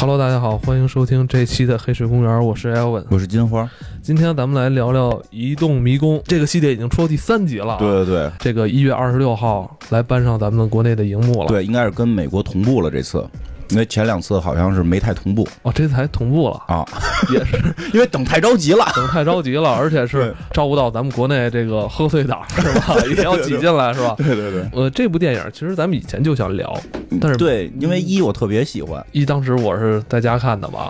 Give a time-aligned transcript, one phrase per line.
[0.00, 3.68] Hello，大家好，欢迎收听这期的《黑水公园》，我是 Elvin，我是金花。
[4.00, 7.76] 今天咱们来聊聊《移动迷宫》这个系列，已经出到第三集了。
[7.78, 11.48] 对对对，这个一月二十六号来搬上咱们国内的荧幕了。
[11.48, 13.22] 对，应该是跟美国同步了这次。
[13.68, 16.82] 因为前两次好像是没太同步哦，这次还同步了啊，
[17.32, 17.56] 也是
[17.92, 22.96] 因为等太着急了，等太着急了，而且是照顾到咱们国内这个贺岁档是吧？
[23.16, 24.14] 也要挤进来是吧？
[24.18, 24.64] 对对对。
[24.72, 26.74] 呃，这部电影其实咱们以前就想聊，
[27.20, 30.88] 但是对，因为一我特别喜欢一，当时我是在家看的吧，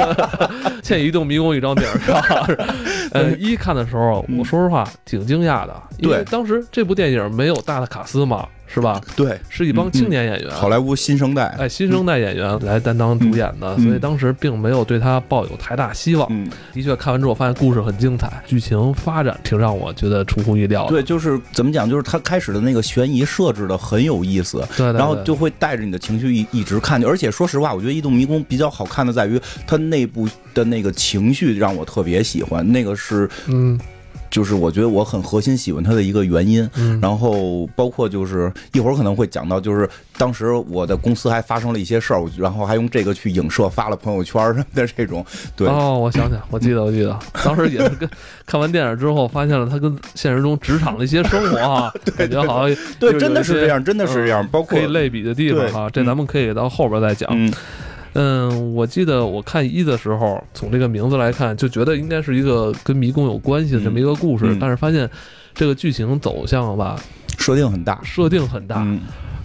[0.82, 2.46] 欠移动迷宫一张地儿是吧？
[3.12, 8.46] 呃，一看的时候，我说实话挺惊讶的，因为当时这部电影没有大的卡司嘛。
[8.72, 9.00] 是吧？
[9.14, 16.26] 对，是一帮青年演员，好莱坞新生代，哎，新生代演员来担当主演的，所以当时并没有对他抱有太大希望。
[16.30, 20.86] 嗯，的确，看完之后发现故事很精彩，剧情发展挺让我觉得出乎意料。
[20.88, 27.04] 对，就是怎么讲，就是他开始的那个悬疑设置的很有意思，对，然后就会带着你的情绪一一直看。
[27.04, 33.78] 而且说实话，我觉得《异动迷宫》比较好看的在于它内部的那个情绪让我特别喜欢，那个是嗯。
[34.32, 36.68] 就是我觉得我很核心喜欢他的一个原因，
[37.02, 45.24] 然后包括就是一会儿可能会讲到，就是当时我的公司还发生了一些事儿，然后还用这个去影射发了朋友圈什么的这种。
[45.54, 48.08] 对哦，我想想，我记得，我记得，当时也是跟
[48.46, 57.28] 看完电影之后，发现了他跟现实中职场的一些生活啊， 感觉好像对，真的是这样，真的是这样，包括可以类比的地方哈，这咱们可以到后边再讲。
[57.34, 57.52] 嗯，
[58.74, 65.08] 我记得我看一的时候，从这个名字来看，就觉得应该是一个跟迷宫有关系的这么一个故事，但是发现
[65.54, 67.00] 这个剧情走向吧，
[67.38, 68.86] 设定很大，设定很大，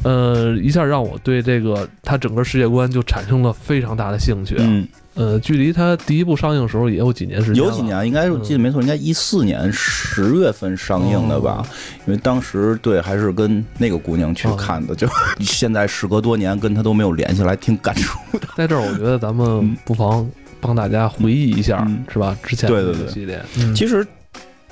[0.04, 4.56] 呃，一下让我对这个它整个世界观就产生了非常大的兴趣。
[4.60, 4.88] 嗯。
[5.18, 11.68] 呃，距离它第一部上映的时候也有几年时间有几年，应该我记得没错，应该一四年十月份上映的吧？
[12.06, 15.08] 因为当时对还是跟那个姑娘去看的，就
[15.40, 18.48] 现在时隔多年跟她都没有联系，来挺感触的。
[18.56, 20.30] 在这儿，我觉得咱们不妨
[20.62, 22.38] 帮大家回忆一下，是吧？
[22.44, 23.44] 之前对对对系列，
[23.76, 24.06] 其实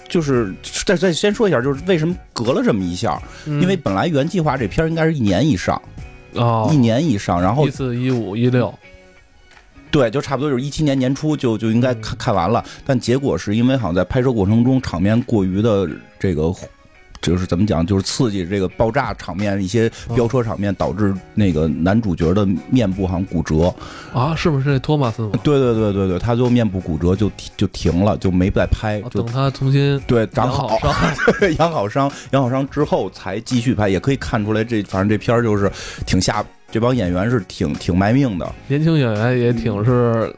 [0.08, 0.54] 就是
[0.86, 3.20] 再再先说一下，就是为什么隔了这么一下？
[3.48, 5.82] 因为本来原计划这片应该是一年以上
[6.36, 8.72] 啊，一年以上，然后一四一五一六。
[9.96, 15.90] 对，就差不多就是一七年年初就就应该看看完了，但结果是因为好像在拍摄过程中场面过于的
[16.20, 16.54] 这个，
[17.22, 23.74] 就是怎么讲，就是刺激这个爆炸场面，一些飙车场面导致那个男主角的面部好像骨折
[24.14, 25.32] 啊，是不是那托马斯？
[25.42, 30.78] 对对对对对，他就面部骨折就就停了，就没再拍，就等他重新对长好
[31.58, 35.72] 养好伤，养好伤之后才继续拍，也可以看出来这反正这片儿就是
[36.06, 36.46] 挺下。
[36.72, 40.34] 这帮演员是挺挺卖命的，年轻演员也挺是。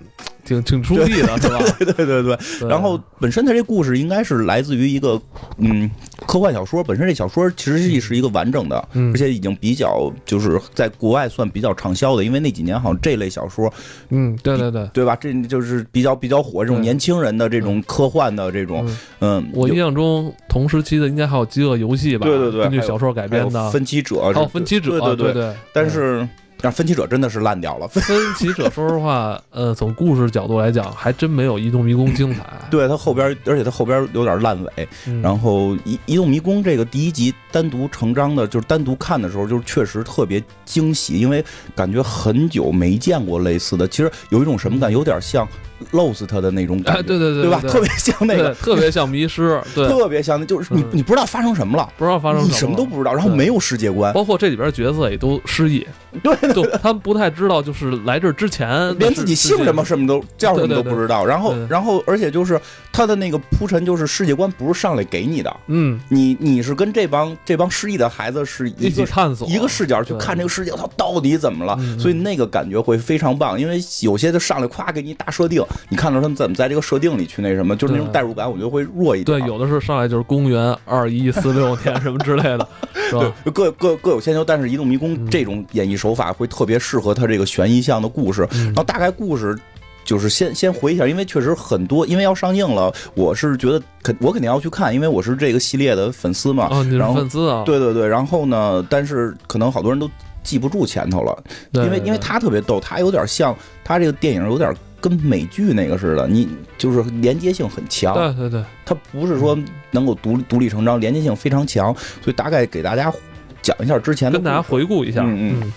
[0.48, 1.60] 挺挺出力的是吧？
[1.78, 2.70] 对对对对。
[2.70, 5.22] 然后本身它这故事应该是来自于一个
[5.58, 5.90] 嗯
[6.26, 13.72] 科幻小说，本身这小说其实是是一个完整的，而且已经比较就是在国外算比较畅销的，因为那几年好像这类小说，
[14.10, 15.16] 嗯，对对对，对吧？
[15.18, 22.26] 这就是比较比较火这种年轻人的这种科幻的这种，嗯，我印象中同时期的应该还有《饥饿游戏》吧？
[22.26, 26.28] 对对对，根据小说改编的《分歧者》，还有《分歧者》，对对对，但是。
[26.60, 27.88] 但分歧者真的是烂掉了。
[27.88, 28.04] 分
[28.36, 32.44] 歧者，说实话，呃，从故事角度来讲，还真没有移动迷宫精彩。
[32.72, 34.90] 对它后边，而且它后边有点烂尾。
[35.22, 41.44] 然后移移动迷宫这个第一集单独成章的，就是单独看的时候，就是确实特别惊喜，因为
[41.76, 43.88] 感觉很久没见过类似的。
[43.88, 45.48] 其实有一种什么感，有点像。
[45.92, 47.62] Lost 的那种感觉，对对对，对吧？
[47.62, 55.86] 特别像那个，特别像迷失， 对，特别像那，就是你你不知道发生什么了，不知道发生什么，你什么都不知道，然后没有世界观，包括这里边角色也都失忆，
[56.24, 62.60] 对，都他们不太知道，就是来这之前连自己姓什么什么都叫什么都不知道，然后然后而且就是
[62.92, 69.48] 他的那个铺陈，就是世界观不是上来给你的，嗯，你你是跟这帮这帮失忆的孩子是一起探索。
[69.48, 71.78] 一个视角去看这个世界，它到底怎么了？
[72.00, 76.38] 所以那个感觉会非常棒，因为有些就上来夸给你大设定，你看到他们。
[76.38, 79.40] 怎么在这个设定里去那什么，就是那种代入感，我觉得会弱一点。
[79.40, 82.68] 对，有的是上来就是公元二一四六年什么之类的，
[83.10, 83.34] 是吧？
[83.52, 88.48] 各各各有千秋，但是移动迷宫这种演绎手法会特别适合他这个悬疑向的故事。
[88.52, 89.58] 然后大概故事
[90.06, 96.68] 就是先先回一下，因为确实很多，因为要上映了，我是觉得肯我肯定要去看，因为我是这个系列的粉丝嘛。
[96.70, 97.64] 哦，你是粉丝啊？
[97.66, 100.08] 对对对，然后呢，但是可能好多人都
[100.44, 104.72] 记不住前头了，因为因为他特别逗，他有点像他这个电影有点。
[105.00, 108.14] 跟美剧那个似的，你就是连接性很强。
[108.14, 109.58] 对对对，它不是说
[109.92, 111.94] 能够独独立成章，连接性非常强。
[112.24, 113.14] 所以大概给大家
[113.62, 115.22] 讲一下之前的，跟大家回顾一下。
[115.24, 115.74] 嗯嗯。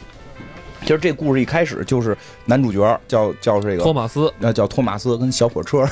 [0.82, 5.86] 其实这故事一开始就是男主角叫叫这个托马斯，那叫托马斯，跟小火车，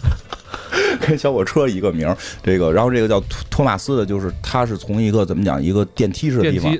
[1.00, 2.14] 跟小火车一个名。
[2.42, 6.70] 这个，然后这个叫托托马斯的，就是他是从一个怎么讲，一个电梯式的地方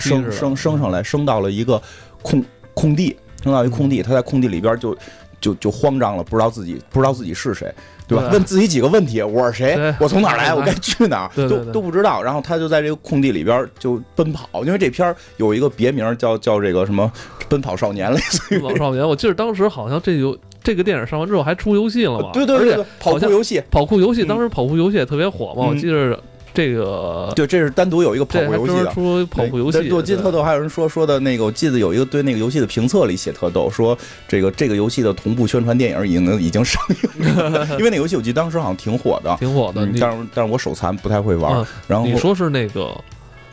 [0.00, 1.80] 升升升升上来，升到了一个
[2.22, 3.14] 空空地。
[3.42, 4.96] 扔到一空地，他在空地里边就
[5.40, 7.72] 就就慌张了，不知道自己不知道自己是谁。
[8.06, 8.28] 对吧？
[8.32, 9.94] 问自己几个问题：我是谁？
[10.00, 10.52] 我从哪儿来？
[10.52, 11.48] 我该去哪儿？
[11.48, 12.20] 都都不知道。
[12.20, 17.08] 然后他就在这个空地里边就奔跑，因为这片有一个别名叫叫这个什么
[17.48, 19.06] “奔跑少年”类似于“奔跑少年”。
[19.08, 22.30] 我记得当时好像这有这个电影上完之后还出游戏了嘛？
[22.32, 25.68] 对对对，跑酷游戏，跑酷游戏，当时跑酷游戏也特别火嘛。
[25.68, 26.18] 我记得。
[26.52, 28.92] 这个对，这是单独有一个跑步游戏的。
[28.92, 39.88] 说跑步游戏，我记得特逗，还有人说说的那个，我记得有一个对那个游戏的评测里写特逗，说这个这个游戏的同步宣传电影已经已经上映了， 因为那游戏我记得当时好像挺火的，挺火的。
[40.00, 41.64] 但是但是我手残不太会玩。
[41.86, 42.92] 然后你说是那个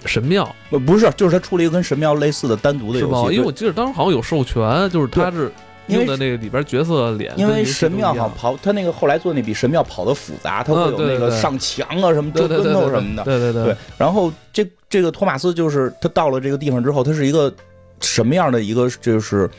[0.05, 0.47] 神庙？
[0.85, 3.35] 不是，就是他出了一个跟神庙类似的单独的游戏。
[3.35, 5.51] 因为我记得当时好像有授权，就是他是。
[5.87, 13.23] 因为那个里边角色脸，因为神庙好像跑，他那个后来做那比神庙跑的复杂，他会有那个上墙啊什么折跟头什么的。
[13.23, 13.75] 对对对。
[13.97, 17.53] 然后这这个托马斯就是他到了这个地方之后，他是一个
[18.01, 19.49] 什么样的一个就是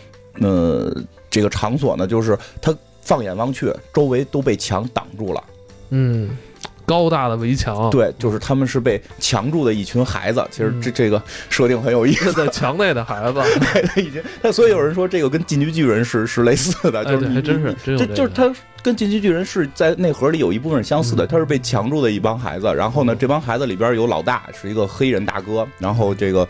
[0.41, 0.95] 呃
[1.31, 2.07] 这个场所呢？
[2.07, 5.45] 就是他放眼望去，周围都被墙挡住了。
[5.91, 6.37] 嗯。
[6.89, 10.43] 高大的围墙，对，就是他们是被墙住的一群孩子。
[10.51, 13.39] 其实这这个设定很有意思， 在墙内的孩子，
[14.01, 14.23] 已经。
[14.43, 18.51] 他所以有人说这个跟进击巨人是是类似的，就是还真是，这就是他
[18.83, 21.27] 跟进击巨人是在内核里有一部分是相似的。
[21.27, 26.49] 他是被墙住的一帮孩子，然后呢，这帮孩子里边有老大是一个黑人大哥，然后这个。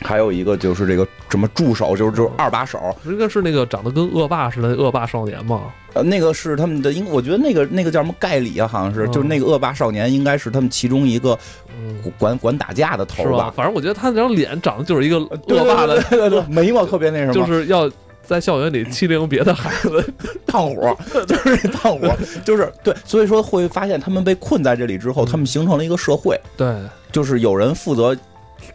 [0.00, 5.72] 还有一个就是这个什么助手，就是就是二把手，应该是那个长得跟恶霸似的恶霸少年嘛？
[5.94, 11.36] 呃，那个是他们的，应我觉得那个那个叫什么盖里啊，好像是，就是那个恶霸少年，应该是他们其中一个
[12.18, 13.52] 管管打架的头吧？
[13.56, 17.90] 反正我觉得他那张脸长得就是一个恶霸的，眉毛 特别那什么，就是要
[18.22, 20.12] 在校园里欺凌别的孩子，
[20.46, 20.96] 胖虎，
[21.26, 22.06] 就是胖虎，
[22.44, 26.72] 就是对，所以说会发现他们被困在这里之后，他们形成了一个社会，对，
[27.10, 28.16] 就是有人负责。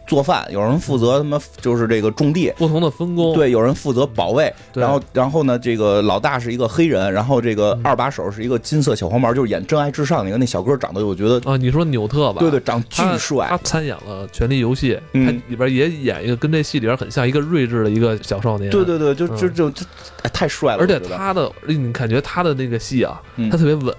[0.06, 3.34] 做饭，有人负责他妈就是这个种地，不同的分工。
[3.34, 12.40] 对，有人负责保卫，然后然后呢，这个老大是一个黑人，然后这个二把手是一个金色小黄毛，就是演《真爱至上》那个那小哥，长得我觉得啊，你说纽特吧？
[12.40, 13.46] 对对，长巨帅。
[13.48, 18.70] 他参演了《权力游戏》，他里边也演一个跟这戏里边很像一个睿智的一个小少年。
[18.70, 19.86] 对对对，就就就就
[20.32, 20.80] 太帅了。
[20.80, 23.20] 而且他的，你感觉他的那个戏啊，
[23.50, 23.94] 他特别稳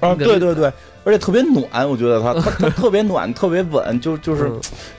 [0.00, 0.72] 啊，对对对，
[1.04, 4.50] 而且特别暖，我觉得他他他特别暖， 特别稳，就就是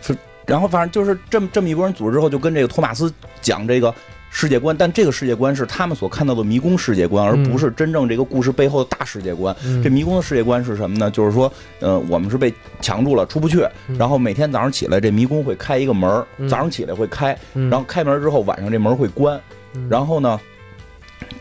[0.01, 0.15] 是。
[0.45, 3.09] 然后反正就是这么这么一拨人组织之后，就跟这个托马斯
[3.41, 3.95] 讲这个
[4.29, 9.55] 世界观，但这个世界观是他们所看到的迷宫世界观，而不是真正这个故事背后的大世界观。
[9.81, 11.09] 这迷宫的世界观是什么呢？
[11.09, 13.65] 就是说，呃，我们是被强住了，出不去。
[13.97, 16.11] 然后每天早上起来，这迷宫会开一个门
[16.49, 19.39] 早上起来会开，然后开门之后，晚上这门会关。
[19.89, 20.37] 然后呢，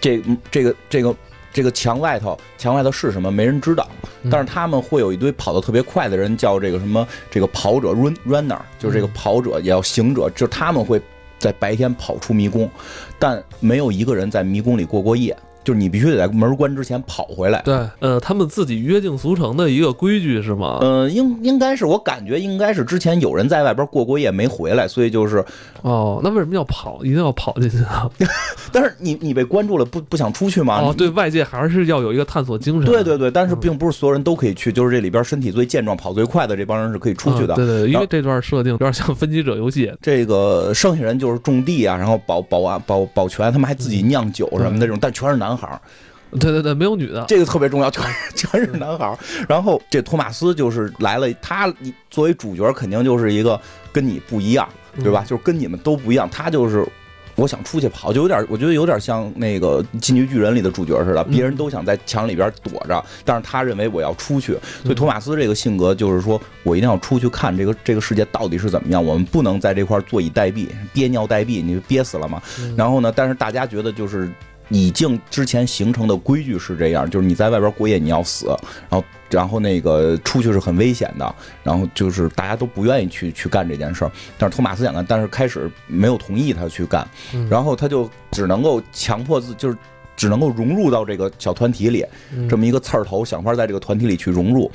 [0.00, 1.12] 这这个这个。
[1.52, 3.30] 这个墙外头，墙外头是什么？
[3.30, 3.88] 没人知道。
[4.30, 7.06] 但是他们会有一堆跑得特别快的人，叫这个什么？
[7.30, 11.00] 这个跑者 run runner，就是这个跑者也要行者，就是他们会
[11.38, 12.70] 在白天跑出迷宫，
[13.18, 15.36] 但没有一个人在迷宫里过过夜。
[15.64, 17.62] 就是你必须得在门关之前跑回来。
[17.64, 20.78] 对，呃，他们自己约定俗成的一个规矩是吗？
[20.80, 25.44] 呃，应应该是，我感觉应该是之前有人在外边过过夜没回来，所以就是，
[25.82, 27.00] 哦，那为什么要跑？
[27.04, 28.08] 一定要跑进去啊？
[28.72, 30.80] 但是你你被关住了，不不想出去吗？
[30.80, 32.90] 哦，对外界还是要有一个探索精神。
[32.90, 37.54] 对对对，但是并不是所有人都可以去，就是这里边身体最健壮、跑最快的这帮人是可以出去的。
[37.54, 39.92] 对对，因为这段设定有点像分级者游戏。
[40.00, 45.80] 这个剩下人就是种地啊，然后保保安保保全，他们还自己酿酒什么的这种，但全是男孩儿。
[46.40, 48.02] 对对对，没有女的，这个特别重要，全
[48.34, 49.18] 全是男孩儿。
[49.46, 51.70] 然后这托马斯就是来了，他
[52.10, 53.60] 作为主角肯定就是一个
[53.92, 54.66] 跟你不一样，
[55.02, 55.22] 对吧？
[55.28, 56.26] 就是跟你们都不一样。
[56.30, 56.88] 他就是
[57.34, 64.56] 我想出去跑，就有点，我觉得有点像那个《进击巨人》里的主角似的，别人都想在墙里边躲着，但是他认为我要出去。
[64.82, 72.40] 所以托马斯这个性格就是说我一定要出去看这个这个世界到底是怎么样，我们不能在这块坐以待毙，憋尿待毙，你就憋死了嘛。
[72.74, 74.32] 然后呢，但是大家觉得就是。
[74.80, 78.46] 已经之前形成的规矩是这样，就是你在外边过夜你要死，
[78.88, 87.06] 然后然后那个出去是很危险的，然后就是大家都不愿意去去干这件事儿，但是托马斯想干，但是开始没有同意他去干，
[87.50, 89.76] 然后他就只能够强迫自就是。
[90.16, 92.04] 只能够融入到这个小团体里，
[92.48, 94.70] 这么一个刺儿头，想法在这个团体里去融入，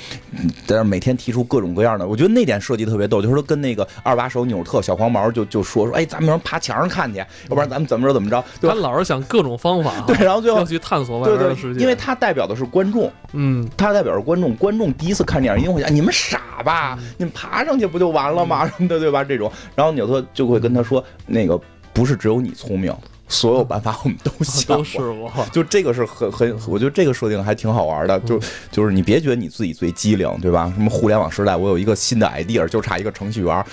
[0.65, 18.67] 但是每天提出各种各样的，我觉得那点设计特别逗，就是说跟那个二把手纽特小黄毛就就说说，哎，咱们爬墙上看去，要不然咱们怎么着怎么着，他老是想各种方法， 对，然后最后要去探索外边的世界，因为他代表的是观众，嗯，他代表着观众，观众第一次看电影，因为会想你们傻吧，你们爬上去不就完了吗？
[18.70, 19.24] 什么的，对吧？
[19.24, 21.60] 这种，然后纽特就会跟他说，那个
[21.94, 22.94] 不是只有你聪明。
[23.29, 28.17] 所有办法我们都想过， 就这个是很很，我觉得这个设定还挺好玩的。
[28.22, 28.39] 就
[28.72, 30.72] 就是你别觉得你自己最机灵，对吧？
[30.75, 33.65] 什么互联网时代，我有一个新的 idea，就差一个程序员。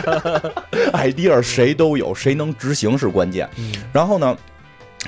[0.92, 3.48] idea 谁都有，谁能执行是关键。
[3.90, 4.36] 然后呢，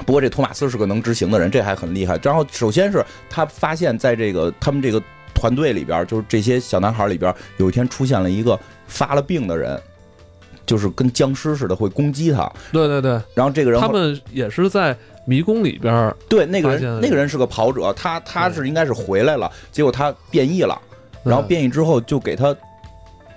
[0.07, 2.19] 不过这托马斯是个能执行的人，这还很厉害。
[2.23, 5.03] 然后首先是他发现，在这个他们这个
[5.35, 9.79] 团队里边，就是这些小男孩里边，有一天出现了一个发了病的人。
[10.67, 13.13] 就是跟僵尸似的会攻击他，对对对。
[13.35, 20.77] 然后这个人他们也是在迷宫里边对，那个人那个人是个跑者，他他是应该是回来了，结果他变异了，
[21.23, 22.55] 然后变异之后就给他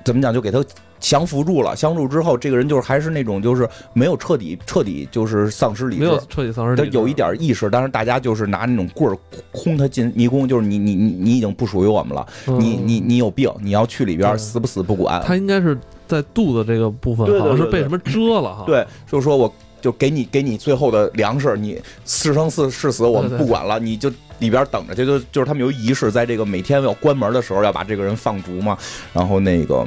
[0.03, 0.63] 怎么讲，就给他
[0.99, 1.75] 降服住了。
[1.75, 9.17] 降服之后，这个人就是还是那种就是没有彻底彻底就是丧失理智，没有彻底丧失理智，有一点意识，但是大家就是拿那种棍儿
[9.51, 15.21] 轰他进迷宫，就是你你你你已经不属于我们了，你你你有病，你要去里边死不死不管。
[15.23, 15.77] 他应该是。
[16.09, 18.63] 在肚子这个部分，好像是被什么遮了哈。
[18.65, 25.05] 对，就是说我就给你给你最后的粮食，你是生是是死我们不管了，你就里边等着去。
[25.05, 28.75] 就就是他们有仪式，在这个每天要关门的时候要把这个人放逐嘛。
[29.13, 29.85] 然后那个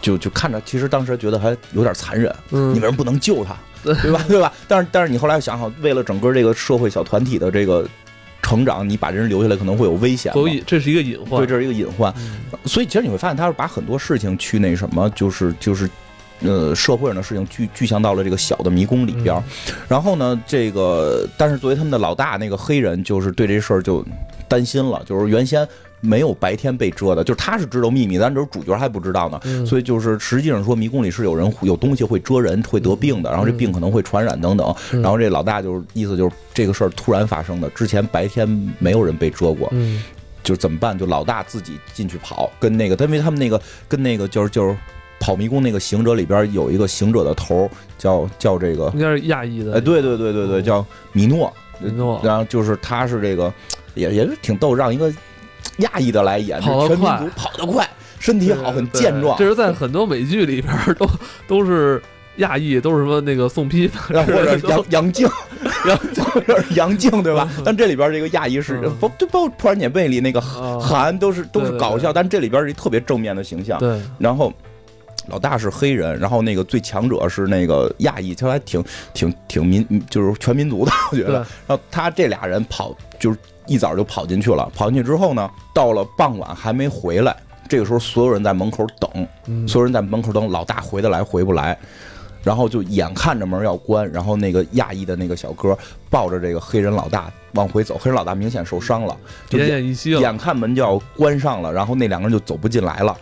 [0.00, 2.32] 就就看着，其实当时觉得还有点残忍。
[2.52, 3.56] 嗯，你为什么不能救他？
[3.82, 4.24] 对吧？
[4.28, 4.52] 对吧？
[4.68, 7.84] 但是但是你后来想想，为了整个这个社会小团体的这个。
[8.46, 11.40] 成长，你把人留下来可能会有危险，所以这是一个隐患。
[11.40, 12.14] 对，这是一个隐患。
[12.64, 15.90] 所以其实你会发现，他是把很多事情去那什么，就是就是，
[16.42, 19.42] 呃，社会上的事情具具象到了这个小的迷宫里边。
[19.88, 24.06] 然后呢，这个但是作为他们的老大，那个黑人就是对这事儿就
[24.46, 25.66] 担心了，就是原先。
[26.06, 29.40] 没有白天被遮的，就是他是知道秘密，但是主角还不知道呢。
[29.66, 34.74] 所以就是实际上说，迷宫里是有人有东西会遮人，会得病的，然后这病可能会传染等等。
[35.02, 38.48] 然后这老大就是意思就是这个事儿突然发生的，之前白天
[38.78, 39.70] 没有人被遮过，
[40.44, 40.96] 就怎么办？
[40.96, 44.76] 就老大自己进去跑，跟那个因为他们那个跟那个就是就是
[45.18, 52.20] 跑迷宫那个行者里边有一个行者的头叫叫这个应该是亚裔的，哎，对对对对对，叫米诺，米诺。
[52.22, 53.52] 然后就是他是这个
[53.94, 55.12] 也也是挺逗，让一个。
[55.78, 59.38] 亚裔的来演，全民族跑得快，身体好，很健壮。
[59.38, 61.06] 这是在很多美剧里边都
[61.46, 62.02] 都是
[62.36, 65.28] 亚裔，都是什么那个宋批 或者杨杨静，
[65.86, 65.98] 杨
[66.74, 67.48] 杨静对吧？
[67.64, 73.78] 但这里边这个亚裔是不就包括《破案姐妹》里那个韩都是都是搞笑，但这里边是一特别正面的形象。
[73.78, 74.52] 对，然后
[75.28, 81.34] 老大是黑人，然后那个最强者是那个亚裔，他还挺挺挺民，就是全民族的，我觉得。
[81.66, 83.38] 然后他这俩人跑就是。
[83.66, 87.36] 一早就跑进去了，跑进去之后呢，到了傍晚还没回来。
[87.68, 91.76] 这个时候，所有人在门口等，所有人在门口等老大回得来回不来，
[92.44, 95.76] 然后就眼看着门要关，然后那个亚裔的那个小哥
[96.08, 99.16] 抱着这个黑人老大往回走，黑人老大明显受伤了，
[99.50, 103.16] 奄奄一息了，眼看门就要关上了，然后那两个人就走不进来了。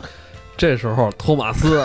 [0.59, 1.83] 这时候，托马斯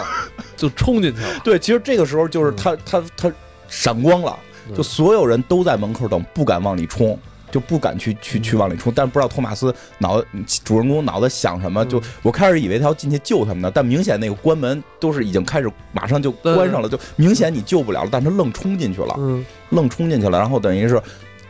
[0.58, 1.28] 就冲进去了。
[1.46, 3.32] 对，其实这个时候就是他他他
[3.70, 4.38] 闪光了，
[4.76, 7.18] 就所有人都在门口等，不敢往里冲。
[7.52, 10.24] 就不敢去去去往里冲，但不知道托马斯脑
[10.64, 11.86] 主人公脑子想什么。
[11.86, 18.10] 就我开始以为他要进去救他们呢，但明显那个关门都是已经开始马上就关上了，就明显你救不了了。
[18.12, 21.02] 但他愣冲进去了，愣冲进去了，然后等于是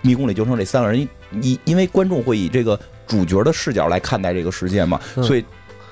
[0.01, 1.08] 迷宫里就剩这三个人。
[1.41, 5.44] 因因为观众会以这个主角的视角来看待这个世界嘛，所以。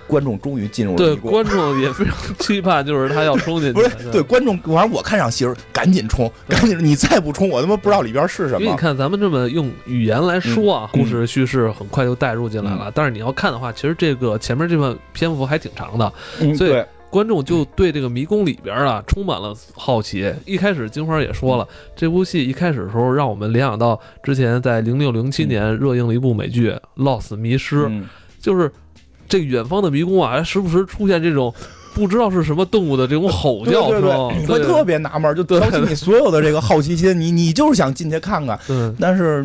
[0.07, 3.73] 观众终于进入了对观众也非常期盼，就是他要冲进去。
[3.73, 6.77] 不是对观众，反正我看上戏儿，赶紧冲，赶紧！
[6.79, 8.61] 你再不冲，我他妈不知道里边是什么。
[8.61, 12.89] 因为你看咱们这么用语言来说啊，故事叙事很快就带入进来了。
[12.95, 16.13] 但是你要看的话，其实这个前面这段篇幅还挺长的，
[16.55, 20.33] 所以观众就对这个迷宫里边啊充满了好奇。
[20.45, 27.85] 一开始金花也说了，这部戏一开始的时候让我们联想到之前在零六零七年热映了一部美剧《Lost 迷失》，
[28.39, 28.71] 就是。
[29.27, 31.53] 这个远方的迷宫啊，还时不时出现这种
[31.93, 37.19] 不知道是什么动物的这种吼叫声，你会特别纳闷，就挑起你所有的这个好奇心。
[37.19, 38.59] 你你就是想进去看看，
[38.99, 39.43] 但是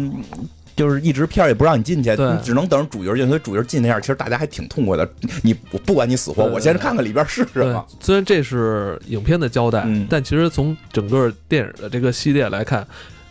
[0.76, 3.26] 就是一直片儿也不让你进去，你只能等着主角进。
[3.26, 5.08] 所以主角进那样，其实大家还挺痛快的。
[5.42, 7.82] 你我不管你死活，我先看看里边是什么。
[8.00, 12.86] 虽然这是影片的交代，但其实从整个电影的这个系列来看，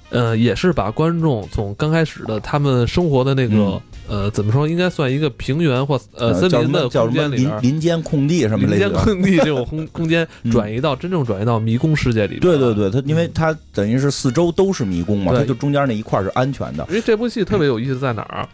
[0.10, 3.80] 呃，也是把观众从刚开始的他们生活的那个。
[4.08, 4.68] 呃，怎么说？
[4.68, 12.42] 应该算一个平原或呃森林的空间里林，林间空地什么林间空地这种空空间 转移到真正转移到迷宫世界里边。
[12.42, 16.86] 对对对，它因为它等于是四周都是迷宫嘛，它就中间那一块是安全的。
[16.90, 18.48] 因为这部戏特别有意思在哪儿？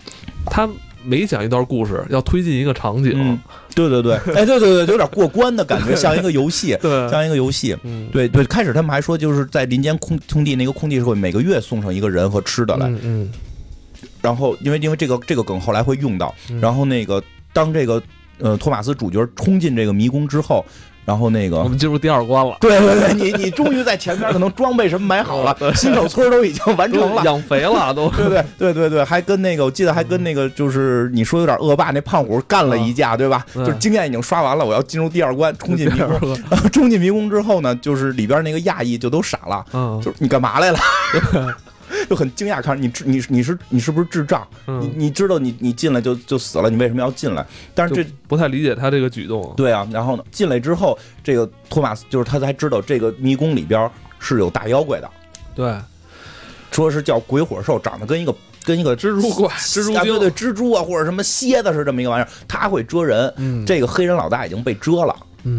[0.45, 0.69] 它
[1.03, 3.39] 每讲一段故事要推进一个场景。
[3.73, 7.75] 对对对， 哎，对对对，有点过关的感觉，像一个游戏，对像一个游戏。
[8.11, 12.87] 对对，开始他们还说就是在林间空空地那个空地是会每个月送上一个人和吃的来。
[13.01, 13.29] 嗯。
[14.21, 16.33] 然后，因为因为这个这个梗后来会用到。
[16.61, 17.21] 然后那个
[17.53, 18.01] 当这个
[18.39, 20.63] 呃托马斯主角冲进这个迷宫之后，
[21.05, 22.57] 然后那个我们进入第二关了。
[22.61, 28.09] 对对对，你你终于在前面可能装备什么买好了， 新手村都已经完成了，养肥了都。
[28.17, 33.45] 对对对对对，还跟那个我记得还跟那个就是你说有点恶霸那胖虎干了一架，对吧？
[33.53, 36.37] 就是经验已经刷完了，我要进入第二关，冲进迷宫。
[36.71, 39.65] 冲进迷宫之后呢，就是里边那个亚裔就都傻了，
[40.03, 40.79] 就是你干嘛来了？
[42.09, 44.47] 就很惊讶，看你你你是你是不是智障？
[44.65, 47.45] 你你知道你你进来就就死了，你为什么要进来？
[47.73, 49.53] 但是这不太理解他这个举动。
[49.55, 53.89] 对啊，然后呢，进来之后，这个托马斯就是他才知道这个迷宫里边
[54.19, 55.09] 是有大妖怪的。
[55.55, 55.75] 对，
[56.71, 63.65] 说是叫鬼火兽，长得跟一个跟一个蜘蛛怪、蜘蛛对对蜘蛛啊，或者什么蝎子是这么一个玩意儿，他会蛰人。
[63.65, 65.15] 这个黑人老大已经被蛰了，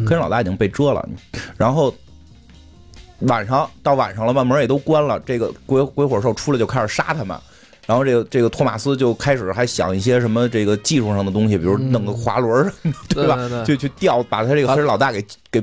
[0.06, 1.08] 黑人老大已经被蛰了，
[1.56, 1.94] 然后。
[3.20, 5.18] 晚上到晚上了吧，门也都关了。
[5.20, 7.36] 这个鬼鬼火兽出来就开始杀他们，
[7.84, 12.72] 然后这个这个托马斯就开始还想一些什么这个技术上的东西，比如弄个滑轮，
[13.10, 13.36] 对吧？
[13.64, 15.62] 就去吊，把他这个黑人老大给给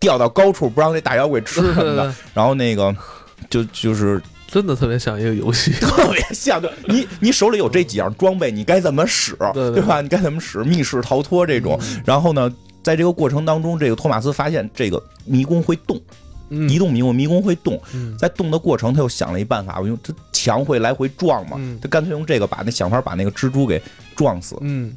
[0.00, 2.14] 吊到高处，不让这大妖怪吃什么的。
[2.32, 2.94] 然后那个
[3.50, 6.60] 就就是真的特别像一个游戏， 特别像。
[6.60, 10.00] 对，你你手里有这几样装备，你该怎么使，对吧？
[10.00, 11.78] 你该怎么使密室逃脱这种。
[12.06, 12.50] 然后呢，
[12.82, 16.00] 在这个过程当中，这个托马斯发现这个迷宫会动。
[16.68, 17.80] 移动迷宫，迷宫会动，
[18.18, 23.80] 在动的过程，他又想了一办法，我用这墙会来回撞嘛，他干脆用这个把那想法把那个蜘蛛给
[24.14, 24.96] 撞死，嗯，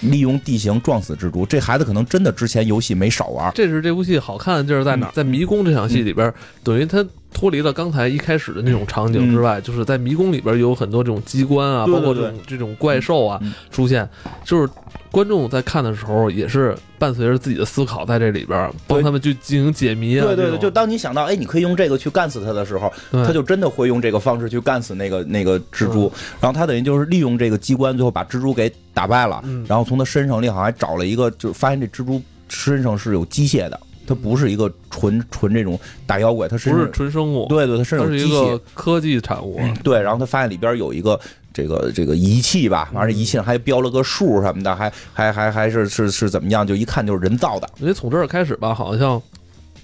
[0.00, 1.44] 利用地形撞死蜘蛛。
[1.46, 3.50] 这孩子可能真的之前游戏没少玩。
[3.54, 5.10] 这是这部戏好看的地儿在哪？
[5.12, 6.32] 在迷宫这场戏里边，
[6.62, 13.38] 等于他脱离了刚才一开始的那种场景之外，就是在迷宫里边有很多这种机关啊，包括这种这种怪兽啊
[13.70, 14.08] 出现，
[14.42, 14.66] 就是。
[15.10, 20.26] 观众在看的时候，也是伴随着自己的思考，在这里边帮他们去进行解谜啊。
[20.26, 26.10] 对对对，就当你想到，哎，你可以用这个去干死他的时候，他就真的会用这个方式去干死那个那个蜘蛛。
[26.40, 29.40] 然后他等于就是利用这个机关，最后把蜘蛛给打败了。
[29.68, 37.46] 然后从他身上，里好像还找了一个，就发现这蜘蛛身上是有机械的，它不是一个纯纯这种大妖怪，它不是纯生物。
[37.48, 39.60] 对对，它身上有机械科技产物。
[39.82, 41.18] 对，然后他发现里边有一个。
[41.56, 46.66] 这个这个仪器吧，完了仪器上还标了个数什么的，还还还还是是是怎么样？
[46.66, 47.70] 就一看就是人造的。
[47.78, 49.22] 因为从这儿开始吧，好像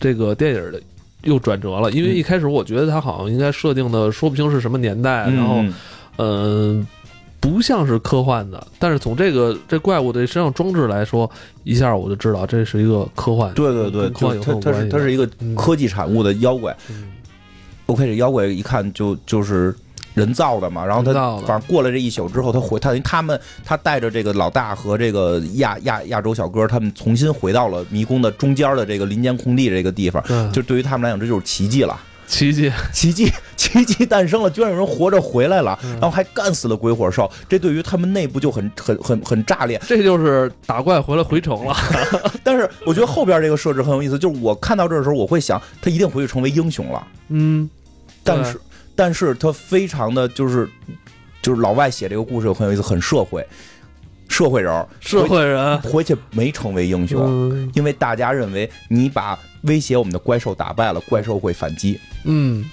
[0.01, 0.83] 这个电影的
[1.23, 1.89] 又转折了。
[1.93, 5.65] 因为一开始我觉得它好像应该设定的说不清是什么年代，然后
[6.19, 6.85] 嗯，
[7.41, 8.67] 不像是科幻的。
[8.79, 11.29] 但是从这个这怪物的身上装置来说，
[11.65, 13.53] 一下我就知道这是一个科幻。
[13.55, 16.77] 对对对，科幻有它是它是一个科技产物的妖怪。
[17.87, 19.75] OK，这妖怪一看就就是。
[20.13, 30.23] 人造的嘛，然后他反正过了这一宿之后，他回他他们他带着这个老大和这个亚亚亚洲小哥，他们重新回到了迷宫的中间的这个林间空地这个地方，
[30.53, 31.97] 就对于他们来讲，这就是奇迹了，
[32.31, 41.75] 奇迹，奇迹， 奇迹诞生了，居然有人活着回来了，然后还干死了鬼火兽，这对于他们内部就很很很很炸裂，这就是打怪回来回城了。
[42.45, 47.69] 但是我觉得后边这个设置很有意思，就是我看到这的时候，我会想他一定回去成为英雄了，嗯，
[48.23, 48.59] 但是。
[48.97, 50.69] 但是他非常的就是，
[51.41, 53.47] 就是老外写这个故事很有意思，很社会，
[54.29, 55.81] 社会人，社会人。
[55.81, 62.01] 回去没成为英雄，因为大家认为你把威胁我们的怪兽打败了，怪兽会反击。
[62.25, 62.65] 嗯，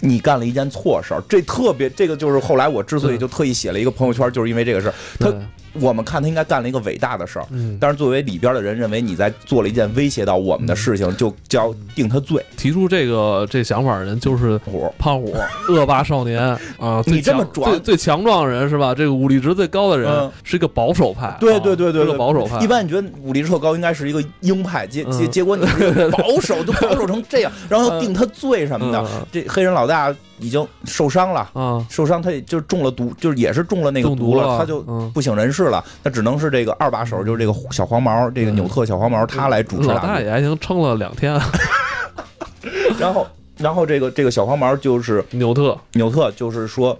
[0.00, 4.94] 你干了一件错事儿，这特别，这个就是后来我之所以就特意写了一个朋友圈，就是因为这个事儿。
[5.18, 5.34] 他。
[5.80, 7.46] 我们看他应该干了一个伟大的事儿，
[7.80, 12.44] 但是作为里边的人认为你在做了一件威胁到我们的事情，就就要定他罪。
[12.56, 15.34] 提出这个这想法的人就是虎胖虎，
[15.68, 16.40] 恶霸少年
[16.78, 17.02] 啊！
[17.06, 18.94] 你这么最最强壮的人是吧？
[18.94, 22.58] 这个武力值最高的人是一个保守派，对对对对，是个保守派。
[22.58, 25.64] 一般你觉得武力值特高应该是一个鹰派，结结结果你
[26.10, 29.04] 保守就保守成这样， 然后定他罪什么的。
[29.30, 30.14] 这黑人老大。
[30.42, 31.86] 已经受伤了啊！
[31.88, 34.82] 受伤，他也就中了毒，就是也是中了那个毒了，他就
[35.14, 35.82] 不省人事了。
[36.04, 39.88] 他只能是这个二把手，就是这个小黄毛，这个纽特小黄毛，他来主持。
[39.88, 41.32] 老大也还行，撑了两天。
[42.98, 43.26] 然后，
[43.56, 46.98] 然后这个这个小黄毛就是纽特，纽特就是说。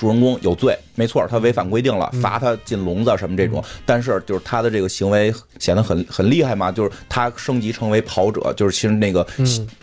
[0.00, 3.62] 主人公有罪，没错，他违反规定了，罚他进笼子什么这种。
[3.84, 9.26] 但是就是他的这个行为显得很很厉害嘛，就是他升级成为跑者，就是其实那个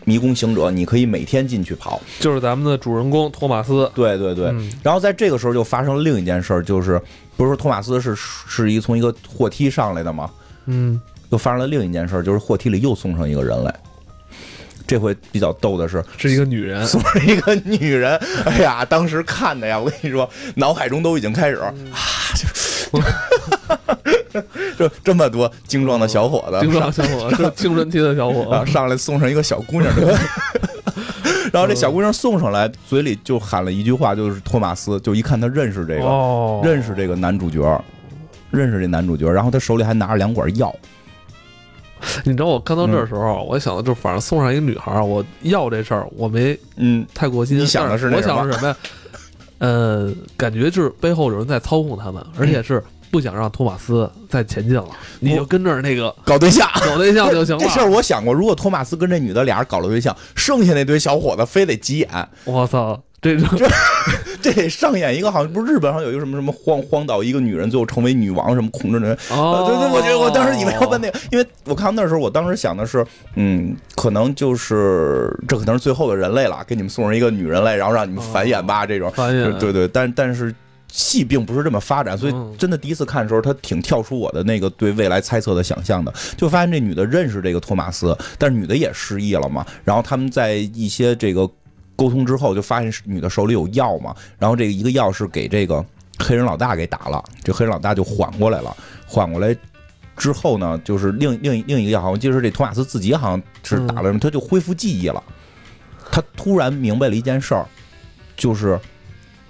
[0.06, 2.02] 迷宫行者，你可以每天进去跑。
[2.20, 3.88] 就是咱们的主人公托马斯。
[3.94, 4.52] 对对对。
[4.82, 7.00] 然后在这个时候就发生了另一件事，就是
[7.36, 10.32] 不是说托马斯是是一从一个货梯上来的吗？
[10.66, 11.00] 嗯。
[11.30, 13.76] 又发生了另一件事，就是货梯里又送上一个人来。
[14.88, 18.18] 这回比较逗的是，是一个女人， 送了一个女人。
[18.46, 21.74] 哎呀，当时看的呀，我跟你说，脑海中都已经开始啊，
[22.34, 22.48] 就
[24.88, 29.94] 就这么多精壮的小伙子，精壮小伙子，青春期的小伙子，上来送上一个小姑娘，
[31.52, 37.84] 然后这小姑娘送上来，嘴里就喊了一句话，就是托马斯，就一看他认识这个，认识这个男主角，
[38.52, 40.74] 认识这男主角，然后他手里还拿着两管药。
[42.26, 47.58] 你知道我看到这儿的时候，我想的就反正送上一个女孩，我要这事儿我没嗯太过心。
[47.58, 48.78] 你想的是我想的是什么呀？
[49.60, 52.84] 呃，感觉就是背后有人在操控他们，而且是。
[53.10, 54.86] 不想让托马斯再前进了，
[55.22, 57.60] 你就跟着那个搞对象，搞对象就行了。
[57.64, 62.10] 这事儿我想过，如果托马斯跟这女的俩人搞了对象，剩下那堆小伙子非得急眼。
[62.44, 63.68] 我操，这这
[64.42, 69.18] 这得上演一个，好像不是日本上有一个什么什么荒荒岛，一个女人最后成为女王，什么控制人。
[69.32, 79.52] 哦，对对，我觉得我当时以为要问那个，因为我看那时候，我当时想的是，嗯，可能就是这可能是最后的人类了，给你们送上一个女人类，然后让你们繁衍吧，这种繁衍。
[79.58, 80.54] 对对，但但是。
[80.90, 86.12] 戏并不是这么发展，所以真的第一次看的时候，他挺跳出我的那个对未来猜测的想象的。
[86.38, 89.66] 就发现这女的认识这个托马斯，但是女的也失忆了嘛。
[89.84, 91.48] 然后他们在一些这个
[91.98, 94.16] 沟通之后，就发现女的手里有药嘛。
[94.40, 95.86] 然后这个一个药是给这个
[96.18, 98.74] 黑人老大给打了，这黑人老大就缓过来了。
[99.06, 99.54] 缓过来
[100.16, 105.22] 之后呢，就是另另另一个药，好像就是这托马斯自己好像是打了，他就恢复记忆了。
[106.10, 107.66] 他突然明白了一件事儿，
[108.38, 108.80] 就是。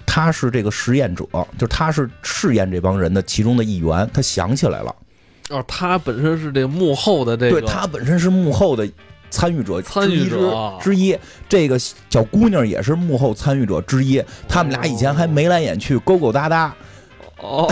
[0.10, 1.26] 他是这个实验者，
[1.60, 4.10] 就是他是试验这帮人的其中的一员。
[4.12, 4.96] 他想起来了，
[5.50, 8.90] 哦，他本身是这个幕后的这个，对他本身是幕后的
[9.30, 11.18] 参与者参与者之一。
[11.48, 14.24] 这个小姑娘也是幕后参与者之一。
[14.48, 16.74] 他们俩以前还眉来眼去，勾勾搭搭。
[17.40, 17.68] 哦，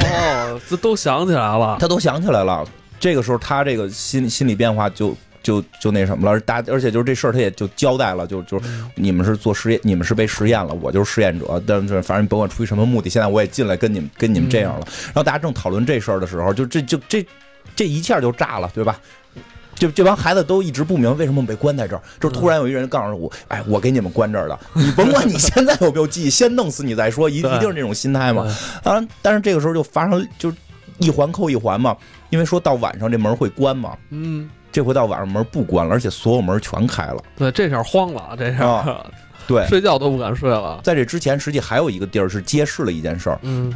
[0.70, 2.66] 这都想起来了， 他都想起来了。
[3.00, 5.16] 这个时候，他这个心心理变化就。
[5.46, 8.60] 就就那什么了，大而且就是这事儿，他也就交代了，就就
[8.96, 14.88] 你们是做实验，你们是被实验了，我就是实验者，但是反正甭管出于什么目的，现在我也进来跟你们跟你们这样了。
[15.04, 17.24] 然后大家正讨论这事儿的时候，就这就这
[17.76, 19.00] 这一下就炸了，对吧？
[19.76, 28.44] 就这帮孩子都一直不明白为什么被关在这儿，就突然有一人告诉我，哎，我给你们关这儿的，你甭管你现在有没有记忆，先弄死你再说，一一定是这种心态嘛。
[28.84, 30.52] 啊，但是这个时候就发生就
[30.98, 31.96] 一环扣一环嘛，
[32.30, 34.50] 因为说到晚上这门会关嘛，嗯。
[34.72, 37.24] 这回到晚上门不关了，而且所有门全开了。
[37.38, 38.86] 对，这下慌了，这下，
[39.48, 40.82] 对，睡觉都不敢睡了。
[40.84, 43.40] 在这之前，实际还有一个地儿是揭示了一件事儿。
[43.44, 43.74] 嗯，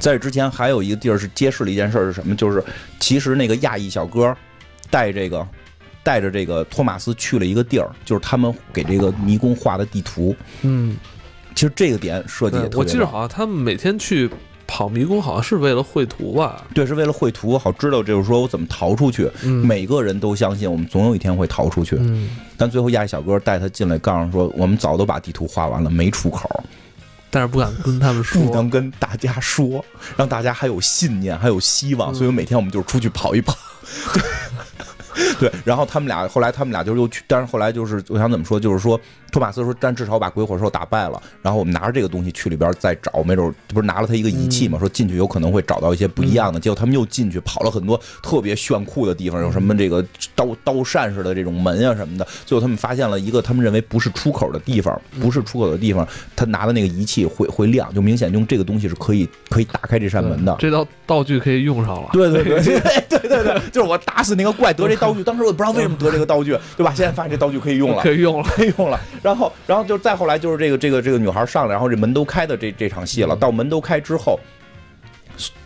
[0.00, 2.36] 在这之前还有一个地儿是揭示了一件事儿是什么？
[2.36, 2.62] 就是
[3.00, 4.32] 其实那个亚裔小哥
[4.90, 5.46] 带这个
[6.02, 10.34] 带着这个托马斯去了一个地儿，就是他们给这个迷宫画的地图。
[10.62, 10.96] 嗯，
[11.54, 12.78] 其实这个点设计也特别。
[12.78, 14.30] 我记得好像他们每天去。
[14.70, 16.62] 跑迷宫好像是为了绘图吧？
[16.74, 19.26] 对，是为了绘图，好知道就是说我怎么逃出去。
[19.42, 21.96] 每个人都相信我们总有一天会逃出去。
[21.98, 26.62] 嗯，但最后亚裔小哥带他进来，告诉说我们早都把地图画完了，没出口，
[27.30, 29.82] 但是不敢跟他们说，不能跟大家说，
[30.18, 32.14] 让大家还有信念，还有希望。
[32.14, 33.56] 所以每天我们就是出去跑一跑。
[35.38, 38.98] 对，然后他们俩后来他们俩就又去，但是后来就是我想怎么说，就是说
[39.32, 41.20] 托马斯说，但至少把鬼火兽打败了。
[41.42, 46.60] 然后我们拿着这个东西去里边再找，没准不是拿了他一个仪器嘛，说进去有可能会找到一些不一样的。
[46.60, 50.04] 结果他们又进去跑了很多特别炫酷的地方，有什么这个
[50.34, 52.26] 刀刀扇似的这种门啊什么的。
[52.46, 60.56] 最后他们发现了一个他们认为不是出口的地方，不是出口的地方，他拿的那个仪器会会亮，就明显用这个东西是可以可以打开这扇门的。
[60.58, 62.08] 这道道具可以用上了。
[62.12, 66.94] 对对对对对对对，就是我打死那个怪得这道具，当时我也不知道为什么得这个道具， 对吧？
[66.94, 68.98] 现在发现这道具可以用了，可以用了，可以用了。
[69.22, 73.36] 然后，然后就再后来就是这个这个这个女孩上来，然后这门都开的这这场戏了。
[73.36, 74.38] 到门都开之后，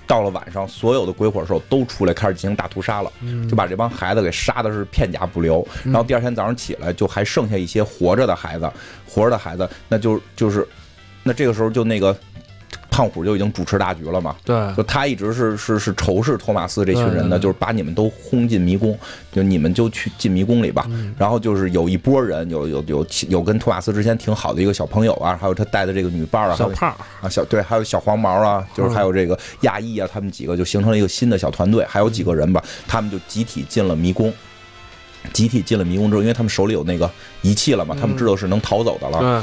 [0.06, 3.10] 到了晚上，所有的鬼火兽都出来开始进行大屠杀了，
[3.48, 5.66] 就把这帮孩子给杀的是片甲不留。
[5.84, 8.70] 然后第二天早上起来，就还剩下一些活着的孩子，
[9.08, 10.66] 活着的孩子，那就就是，
[11.22, 12.16] 那这个时候就那个。
[12.92, 14.36] 胖虎就已经主持大局了嘛？
[14.44, 18.96] 对，就他一直是是是仇视托马斯这群人的，就是把你们都轰进迷宫，
[19.32, 20.86] 就你们就去进迷宫里吧。
[21.16, 34.30] 然后就是有一波人，有有有有跟托马斯之前挺好的一个小朋友啊，还有他带的这个女伴啊，小胖啊，小对，还有小黄毛啊，就是还有这个亚裔啊，他们几个就形成了一个新的小团队，还有几个人吧，他们就集体进了迷宫，
[35.32, 39.42] 集体进了迷宫之后，因为他们手里有那个仪器了嘛，他们知道是能逃走的了。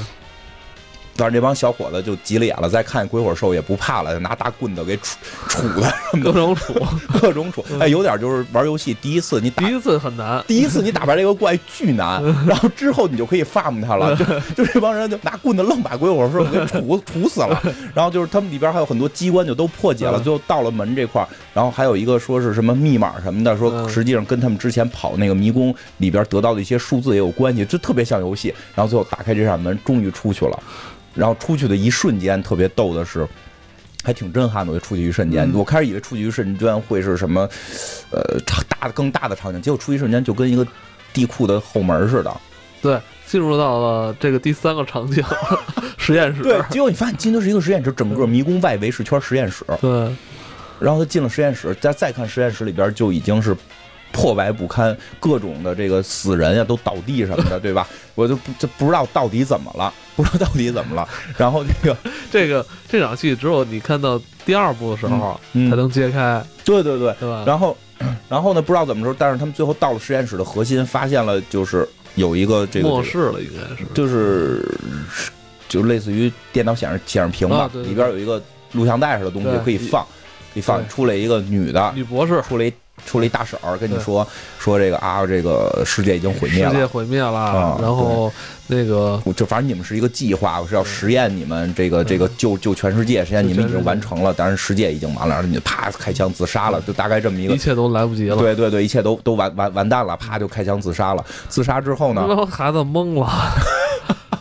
[1.20, 5.16] 但是这帮小伙子就急了眼了，再看鬼火兽也不怕了，拿大棍子给杵
[5.50, 6.74] 杵的，各种杵，
[7.20, 7.62] 各种杵。
[7.78, 14.16] 哎，有点就是玩游戏，第一次你第一次很难，第一次你打败这个怪巨难，然后之后你就可以 farm 他了。
[14.16, 17.62] 就就这帮人就拿棍子愣把鬼火兽给杵杵死了。
[17.94, 28.54] 然后就是他们里边还有很多机关就都破解了，最后到了门这块然后还有一个说是什么密码什么的，说实际上跟他们之前跑那个迷宫里边得到的一些数字也有关系，就特别像游戏。
[28.74, 30.60] 然后最后打开这扇门，终于出去了。
[31.20, 33.28] 然后出去的一瞬间，特别逗的是，
[34.04, 34.72] 还挺震撼的。
[34.72, 37.42] 我就出去一瞬间，我开始以为出去一瞬间会是什么，
[38.10, 38.22] 呃，
[38.70, 40.66] 大的更大的场景，结果出一瞬间就跟一个
[41.12, 42.34] 地库的后门似的。
[42.82, 45.22] 对，进入到了这个第三个场景，
[45.98, 46.42] 实验室。
[46.42, 49.66] 对，结果你发现进的是一个实验室，整个迷宫外围是圈实验室。
[49.82, 49.92] 对，
[50.80, 53.54] 然后他进了实验室，再再看实验室里边就已经是
[54.12, 57.88] 破败不堪，各种的这个死人呀都倒地什么的， 对吧？
[58.16, 61.08] 我就不就不知道到底怎么了，不知道到底怎么了。
[61.38, 61.98] 然后这个
[62.32, 67.44] 这个这场戏只有你看到第二部的时候才能揭开，对对对，对吧？
[67.46, 67.78] 然后
[68.28, 74.66] 然后呢，不知道怎么说，但是他们最后到了实验室的核心，发现了就是有一个这个末世了，应该是就是
[75.68, 78.42] 就类似于电脑显示显示屏吧，里边有一个
[78.74, 80.04] 录像带似的东西可以放，
[80.54, 82.72] 可以放出来一个女的女博士，出来。
[83.06, 87.78] 出了一大婶儿跟你说说这个啊，这个世界已经毁灭了，世界毁灭了。
[87.82, 88.32] 然后
[88.68, 98.36] 那个就反正你们是一个计划，我是要实验你们这个这个救救全世界，实验你们已经完成了，但是世界已经完了，然后你就啪开枪自杀了，就大概这么一个，一切都来不及了。
[98.38, 101.26] 对对对，一切都都完完完蛋了，啪就开枪自杀了。
[101.48, 103.28] 自杀之后呢，孩子懵了。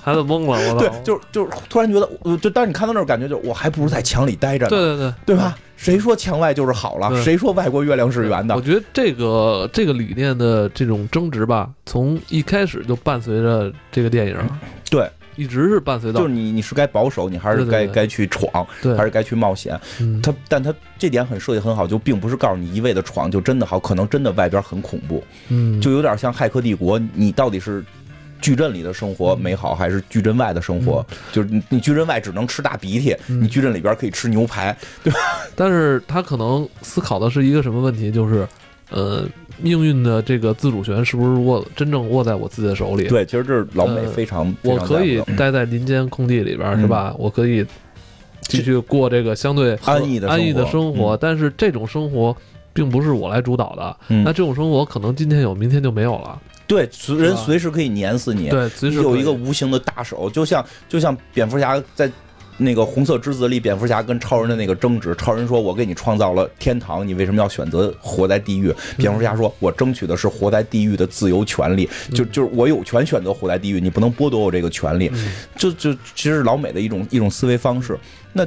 [0.01, 0.79] 孩子懵了，我操！
[0.79, 4.71] 对，就是就是突然觉得，就当你看到那儿，感觉就我还不如在墙里待着呢。
[4.71, 5.55] 对对对，对吧？
[5.78, 7.22] 谁说墙外就是好了？
[7.22, 8.54] 谁说外国月亮是圆的？
[8.56, 14.36] 我觉得这个这个理念的这种争执吧，从一开始就伴随着这个电影，
[14.90, 16.20] 对，一直是伴随到。
[16.20, 19.80] 就是你你是该保守，你还是该该去闯，还是该去冒险？
[20.20, 25.22] 他但他这点很设计很好，就并不是告诉你一味的闯就真的好，可能真的外边很恐怖。
[25.48, 27.84] 嗯，就有点像《骇客帝国》，你到底是？
[28.40, 31.05] 矩阵里的生活美好，还是矩阵外的生活？
[31.33, 35.18] 就是你，你矩阵外只能吃大鼻涕，你矩阵里边可以吃牛排，对吧？
[35.55, 38.11] 但是他可能思考的是一个什么问题？
[38.11, 38.46] 就是，
[38.90, 39.24] 呃，
[39.59, 43.09] 命运的这个自主权是不是握真正握在我自己的手里？
[43.09, 47.14] 对，其实这是老美非常，我可以待在林间空地里边，是吧？
[47.18, 47.66] 我可以
[48.42, 52.35] 继续过这个相对安逸的安逸的生活，但是这种生活
[52.72, 53.96] 并不是我来主导的。
[54.24, 56.40] 那这种生活可能今天有，明天就没有了。
[56.68, 58.50] 对，随人随时可以碾死你。
[58.50, 62.09] 对，有一个无形的大手，就像就像蝙蝠侠在
[62.59, 65.14] 那个红色之子里，蝙蝠侠跟超人的那个争执。
[65.16, 75.11] 超人说：“我给你创造了天堂，你为什么要选择活在地狱？”蝙蝠侠说：“我争取的是活在地狱的自由权利，就就是我有权选择活在地狱，你不能剥夺我这个权利。”
[75.57, 77.98] 就就其实老美的一种一种思维方式。
[78.33, 78.46] 那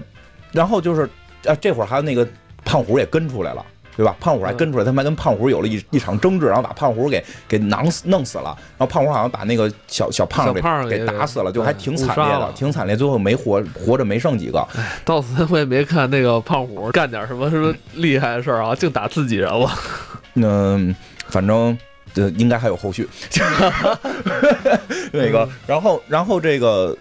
[0.52, 1.10] 然后就是
[1.46, 2.28] 啊，这会儿还有那个
[2.64, 3.66] 胖虎也跟出来了。
[3.98, 4.16] 对吧？
[4.20, 8.56] 胖虎还跟出来，他们还跟胖虎有了一一场争执，然后把胖虎给给囊死弄死了。
[8.78, 12.96] 然后胖虎好像把那个小小胖给给打死了，就还挺惨烈的，挺惨烈。
[12.96, 14.66] 最后没活活着没剩几个。
[15.04, 19.70] 到此我也没看那个胖虎干点什么什么厉害的事儿啊，净打自己人了。
[20.36, 20.96] 嗯，
[21.28, 21.78] 反正
[22.14, 23.08] 这应该还有后续。
[25.12, 26.98] 那个，然后然后这个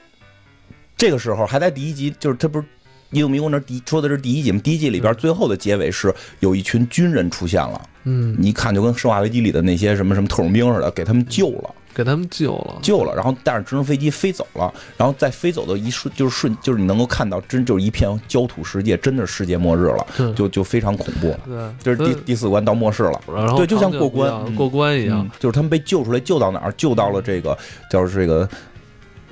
[0.97, 2.65] 这个时候还在第一集，就是他不是。
[3.11, 4.61] 《英雄迷宫》那第说的是第一季嘛？
[4.63, 21.37] 第一季里边最后的结尾是有一群军人出现了，嗯，你一看就跟《生化危机》里的那些什么什么特种兵似的，给他们救了，给他们救了，救了，然后带着直升飞机飞走了，然后在飞走的一瞬，就是瞬，就是你能够看到，真就是一片焦土世界，真的世界末日了，就就非常恐怖。
[21.45, 26.73] 对，这是第第四关到末世了，然后对，就像过关过关一样，就是他们被救出来，救到哪儿？
[26.77, 27.59] 救到了这个
[27.91, 28.49] 叫这个。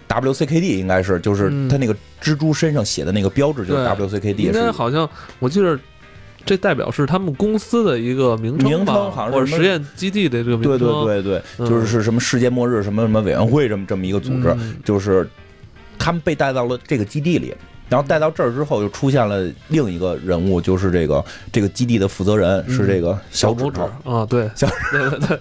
[0.09, 4.37] WCKD 应该是，就是他那个蜘蛛身上写的那个标志，就是 WCKD。
[4.39, 5.79] 应该好像我记得，
[6.47, 10.79] 这代表是他们公司的一个名称吧，或者实验基地的这个名称。
[10.79, 15.29] 对对对对，就是是什么世界末日什么什么委员会这么这么一个组织，就是
[15.99, 17.55] 他们被带到了这个基地里，
[17.91, 23.65] 然后带到这儿之后，又出现了另一个人物，就是这个这个基地的负责人是这个小指
[24.05, 25.39] 啊，对，小对对对。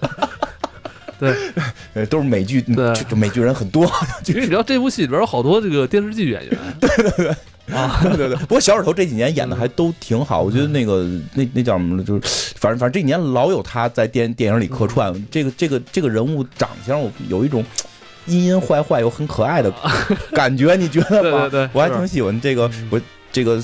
[1.18, 3.84] 对， 都是美剧，对，就美剧人很多。
[4.26, 8.36] 因为你知道这部戏里边有好多这个电视剧演员， 对对对，啊，对对对。
[8.36, 11.04] 不过小指头这几年演的还都挺好，我觉得那个
[11.34, 12.20] 那那叫什么，就是
[12.56, 15.12] 反正反正这几年老有他在电电影里客串。
[15.30, 17.64] 这个这个这个人物长相我有一种
[18.26, 19.72] 阴阴坏坏又很可爱的
[20.32, 21.48] 感觉，你觉得吗？
[21.48, 23.00] 对对对，我还挺喜欢这个我
[23.32, 23.62] 这个。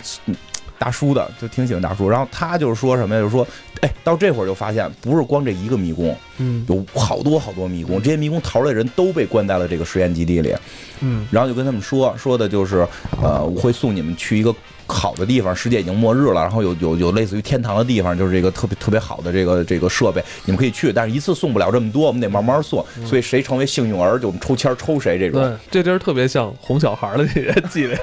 [0.85, 3.21] 大叔的就挺喜欢大叔，然后他就是说什么呀？
[3.23, 3.47] 就是说，
[3.81, 10.55] 哎，到这会儿就发现不是光这一个迷宫，嗯，有好多好多迷宫，这些迷宫逃出来的人都被关在了这个实验基地里，
[11.01, 12.87] 嗯，然后就跟他们说说的就是，
[13.23, 14.55] 呃，我会送你们去一个。
[14.87, 25.41] 好的地方，世界已经末日了，然后有有有类似于天堂的地方，就是这个特别特别好的这个这个设备，你们可以去，但是一次送不了这么多，我们得慢慢送，所以谁成为幸运儿，就我们抽签抽谁这种。
[25.41, 27.99] 对，这地儿特别像哄小孩的这些伎俩，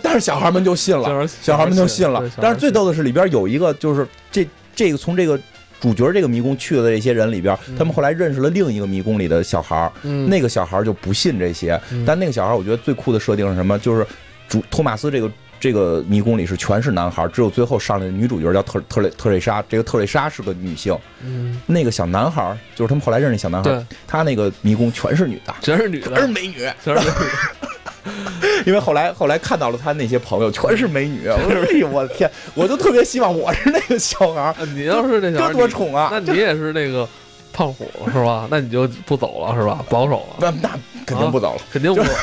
[0.00, 2.22] 但是小孩们就信了，小孩们就信了。
[2.40, 5.38] 但是最逗的是里边有一个，就是这这个从这个
[5.80, 9.90] 主角这个迷宫去的这些人里边，他们后来认识了另一个迷宫里的小孩
[10.28, 13.76] 那个小孩就不信这些，但那个小孩我觉得最酷的设定是什么？
[13.80, 14.06] 就是
[14.48, 15.28] 主托马斯这个。
[15.62, 19.62] 这个迷宫里是全是男孩，只有最后上来的女主角叫特特蕾特蕾莎。
[19.68, 28.10] 这个特蕾莎是个女性，嗯，那个小男孩就是他们后来认识小男孩，他那个迷宫全是女的，全是女的，全是美女，全是美女。
[28.66, 37.08] 因为后来后来看到了他那些朋友全是美女，我说哎呦我的天，我就特别希望我是那个小孩 你要是那小孩多宠啊，那你也是那个
[37.52, 38.48] 胖虎是吧？
[38.50, 39.78] 那你就不走了是吧？
[39.88, 40.70] 保守了，那那
[41.06, 42.18] 肯定不走了，肯定不走了，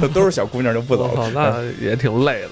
[0.12, 2.50] 都是小姑娘就不走了，那也挺累的。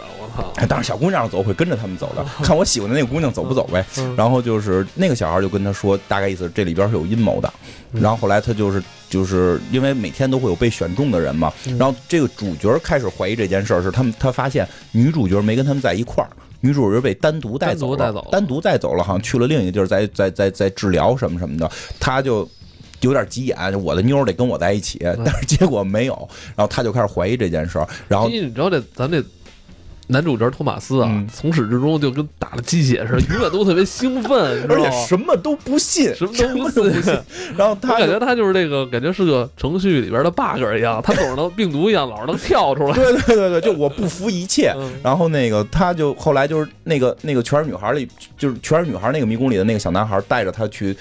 [0.69, 3.85] 但是小姑娘走会跟着他们走的，看我喜欢的那个姑娘走不走呗。
[4.17, 7.53] 然后就是那个小孩就跟他说，大概意思这里边是有阴谋的。
[7.93, 16.31] 然后后来他就是就是因为每天都会有被选中的人嘛，然后这个主角开始怀疑这件事儿，是他们他发现女主角没跟他们在一块儿，
[16.61, 22.49] 女主角被单独带走了，单独带走了，好像去了另一个地儿，在在在在治疗什么什么的，他就
[23.01, 27.89] 有点急眼，我的妞得跟我在一起，但是结果没有，然后他就开始怀疑这件事儿。
[28.09, 29.23] 然后你知道这咱这。
[30.07, 37.19] 男主角托马斯啊，从始至终就跟打了鸡血似的， 永远都特别兴奋，而且什么都不信，什么都不信。
[37.57, 42.93] 然后他感觉他就是这个，感觉是个程序里边的 bug 一样，他总是能病毒一样，老是能跳出来。
[42.93, 44.77] 对对对对，就我不服一切。
[45.03, 50.95] 然后那个他就后来就是那个那个全是女孩里，就是全是女孩那个迷宫里的那个小男孩带着他去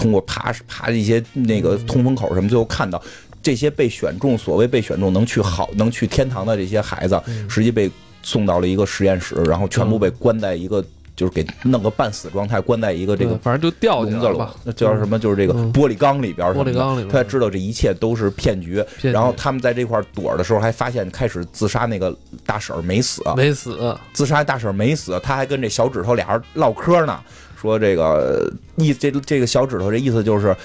[0.00, 3.00] 通过爬爬一些那个通风口什么，最后看到
[3.42, 7.90] 这些被选中，所谓被选中能去好能去天堂的这些孩子，实际被。
[8.22, 10.84] 送到了一个实验室，然后全部被关在一个，
[11.16, 14.54] 就是给弄个半死状态，关在一个这个，反正就掉进去了。
[14.62, 15.18] 那叫什么？
[15.18, 16.46] 就是这个玻璃缸里边。
[16.48, 18.84] 玻璃缸里边，他知道这一切都是骗局。
[19.00, 23.96] 然后他们在这块躲的时候，还发现开始自杀那个大婶没死，没死。
[24.12, 27.18] 自杀大婶没死，他还跟这小指头俩人唠嗑呢，
[27.60, 30.56] 说这个意这这个小指头这意思就是。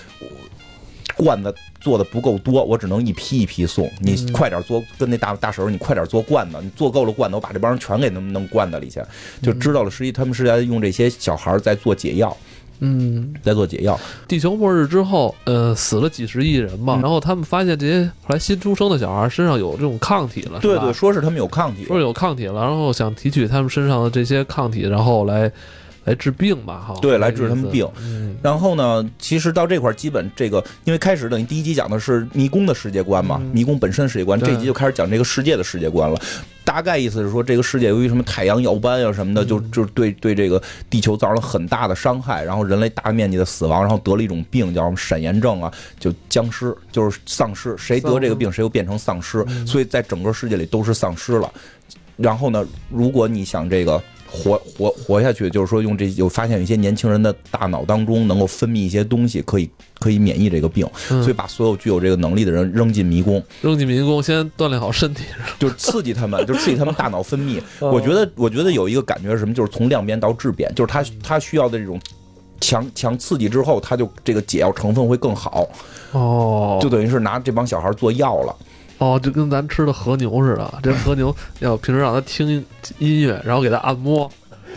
[1.18, 3.90] 罐子做的不够多，我只能一批一批送。
[4.02, 6.58] 你快点做，跟那大大婶你快点做罐子。
[6.62, 9.00] 你做够了罐子，我把这帮人全给弄弄罐子里去。
[9.42, 12.36] 就知道了，实际他们是在用这些小孩在做解药。
[12.80, 13.98] 嗯，在做解药。
[14.28, 25.50] 地球末日之后，呃，死了几十亿人嘛，然后他们发现这些后来新出生的小孩身上有这种抗体了，对对，说是他们有抗体，说有抗体了，然后想提取他们身上的这些抗体，然后来。
[26.06, 27.88] 来治病吧，哈，对，来治他们病。
[28.42, 36.20] 然后呢，其实到这块儿，基本这个，因为开始等于第一集讲的是迷宫的世界观嘛，迷宫本身世界观，这集就开始讲这个世界的世界观了。
[36.64, 51.52] 大概意思是说，这个世界由于什么太阳耀斑啊什么的，就就对对这个地球造成了很大的伤害，然后人类大面积的死亡，然后得了一种病叫什么闪炎症啊，就僵尸，就是丧尸，谁得这个病谁又变成丧尸，所以在整个世界里都是丧尸了。
[52.16, 54.00] 然后呢，如果你想这个。
[54.36, 59.70] 活活活下去，就是说用这有发现，有一些年轻人的大脑当中能够分泌一些东西，可以
[60.00, 65.24] 可以免疫这个病，所以把所有具有这个能力的人扔进迷宫，扔进迷宫，先锻炼好身体，
[65.58, 67.62] 就是刺激他们， 就刺激他们大脑分泌。
[67.80, 72.00] 我觉得，我觉得有一个感觉是什么，就是从量变到质变，就是他他需要的这种
[72.60, 75.68] 强强刺激之后，他就这个解药成分会更好。
[76.12, 78.56] 哦，就等于是拿这帮小孩做药了。
[78.98, 82.64] 哦，就跟咱吃的和牛似的，这和牛 要平时让它听
[83.00, 84.30] 音乐，然后给它按摩。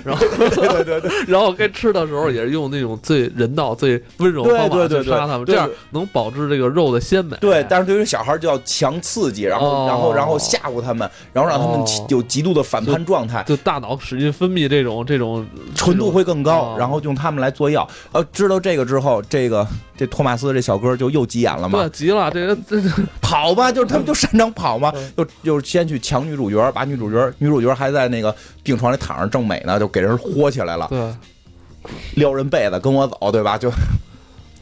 [0.04, 7.36] 然后，对对对，然后该吃的时候也是用那种最人道、最温柔方法去杀他们，这样能保持这个肉的鲜美。
[7.40, 17.86] 对，但是对于小孩就要强刺激，然后然后然后吓唬他们，然后让他们有极度的反叛状态，就大脑使劲分泌这种这种纯度会更高，然后用它们来做药。
[18.12, 19.66] 呃，知道这个之后，这个
[19.98, 21.80] 这托马斯这小哥就又急眼了嘛？
[21.80, 22.80] 对，急了，这个这
[23.20, 29.88] 跑吧，就是他们就擅长跑嘛，就就先去抢女主角，把女主角女主角还在那个病床里躺着正美呢，就。
[29.88, 31.14] 给人豁起来了，对，
[32.16, 33.56] 撩人被子跟我走，对吧？
[33.56, 33.70] 就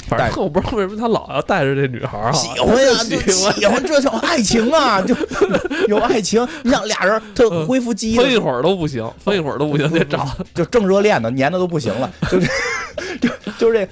[0.09, 2.95] 反正我不知道为什么他老要带着这女孩儿，喜欢呀，
[3.53, 5.15] 喜欢这叫爱情啊，就
[5.89, 6.47] 有爱情。
[6.63, 12.49] 你想俩人他恢复记忆，分一会儿都不行，分一会儿都不行，得找就正热恋的，粘的都不行了，就是
[13.21, 13.89] 就就是这。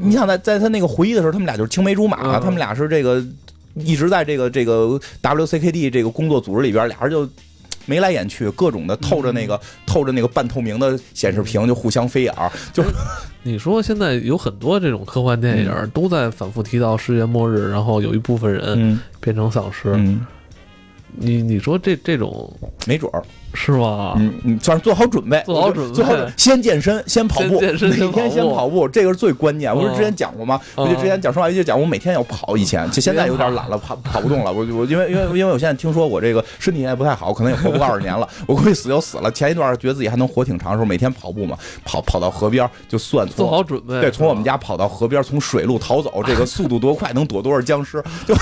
[0.00, 3.24] 你想在在他那个回忆的时候，他们俩就是青梅竹马，他们俩是这个
[3.74, 7.28] 一直在这个这个 WCKD 这个工作组织里边，俩人就。
[7.86, 12.48] 眉来眼去，各种的透着那个透着那个半透明的显示屏，就互相飞眼儿。
[12.72, 12.84] 就
[13.42, 19.96] 你说现在有很多这种科幻电影都在反复提到世界末日，然后有一部分人变成丧尸。
[21.16, 22.54] 你你说这这种
[22.86, 23.24] 没准儿。
[23.52, 24.14] 是吗？
[24.18, 27.76] 嗯嗯，算是做好准备，做好准备，最后先健身，先跑步，每
[28.12, 29.74] 天先跑步，这个是最关键。
[29.74, 30.60] 我不是之前讲过吗？
[30.76, 32.56] 我就之前讲说话就讲，我每天要跑。
[32.56, 34.52] 以前就现在有点懒了，跑跑不动了。
[34.52, 38.28] 我我因为因为因为我现在听说我这个身体现在不太好，可能也活不过二十年了。
[38.46, 39.30] 我估计死就死了。
[39.30, 44.00] 前一段觉得自己还能活挺长的时候，每天跑步嘛，跑跑到河边就算做好准备。
[44.00, 48.34] 对，从我们家跑到河边，从水路逃走，这个速度多快，能躲多少僵尸，就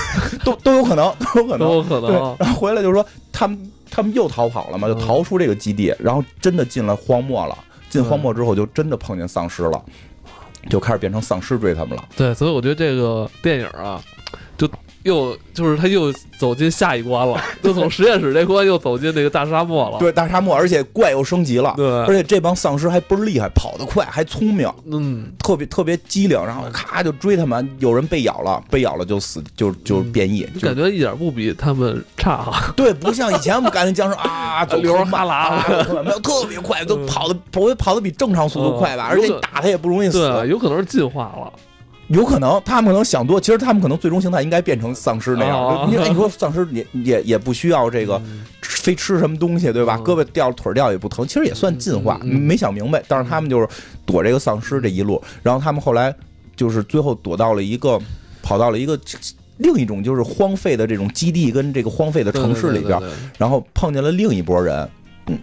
[0.43, 2.35] 都都有可能，都有可能，都有可能。
[2.39, 3.59] 然后回来就说他们。
[3.89, 4.87] 他们又逃跑了嘛？
[4.87, 7.57] 就逃出这个基地，然后真的进了荒漠了。
[7.89, 9.83] 进荒漠之后，就真的碰见丧尸了，
[10.69, 12.05] 就开始变成丧尸追他们了。
[12.15, 14.18] 对，所以我觉得这个电影啊，就
[15.03, 19.97] 又就是他又走进下一关了， 就从实验室这关又走进那个大沙漠了。
[19.97, 21.73] 对，大沙漠，而且怪又升级了。
[21.77, 27.69] 对，而且这帮丧尸还倍儿厉害，跑得快，还聪明，嗯，特别特别机灵，然后咔就追他们。
[27.79, 30.45] 有人被咬了，被咬了就死，就就变异。
[30.59, 32.71] 就感觉一点不比他们差哈。
[32.75, 39.07] 对，不像以前我们感觉僵尸啊， 流哈喇，没有特别快，都跑的跑跑的比正常速度快吧？
[39.09, 40.29] 而且打他也不容易死。
[40.29, 41.51] 对，有可能是进化了。
[42.09, 45.87] 有可能他们可能想多，其实他们可能最终形态应该变成丧尸那样。
[45.89, 48.21] 你你说丧尸也也也不需要这个
[48.61, 49.97] 非吃什么东西对吧？
[49.99, 52.17] 胳膊掉腿掉也不疼，其实也算进化。
[52.23, 53.67] 没想明白，但是他们就是
[54.05, 56.13] 躲这个丧尸这一路，然后他们后来
[56.55, 57.99] 就是最后躲到了一个
[58.41, 58.99] 跑到了一个
[59.57, 62.99] 另一种就是荒废的这种基地跟这个荒废的城市里边，
[63.37, 64.89] 然后碰见了另一波人。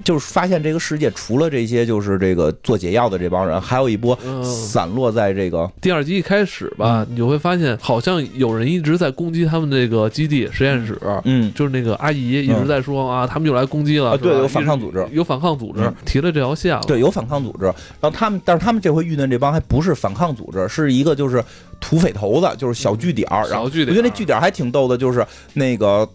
[0.05, 21.43] 就是发现这个世界除了这些，就是这个做解药的这帮人，还有一波散落在这个第二集一开始吧，你就会发现好像有人一直在攻击他们这个基地实验室，嗯，就是那个阿姨一直在说啊，他们又来攻击了，对，有反抗组织，有反抗组织提了这条线了，对，有反抗组织，然后他们，但是他们这回遇见这帮还不是反抗组织，是一个就是
[21.80, 26.09] 土匪头子，就是小据点儿，然后我觉得那据点还挺逗的，就是那个。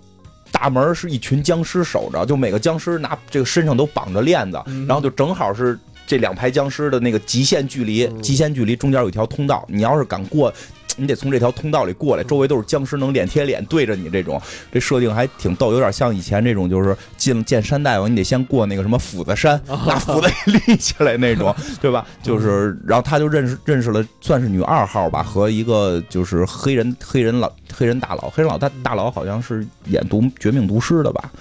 [0.51, 10.53] 大门是一群僵尸守着，就每个僵尸拿这个身上都绑着链子，然后就正好是这两排僵尸的那个极限距离，极限距离中间有一条通道，你要是敢过。
[11.01, 14.07] 你得从这条通道里过来，周围都是僵尸，能脸贴脸对着你。
[14.11, 14.39] 这种
[14.71, 22.05] 这设定还挺逗，有点像以前这种，就是进见山大王，你得先过那个什么斧子山， 拿斧子立起来那种， 对吧？
[22.21, 31.31] 就是，然后他就认识认识了，算是女二号吧，和一个就是黑人黑人老黑人大佬，黑人老大大佬好像是演毒绝命毒师的吧？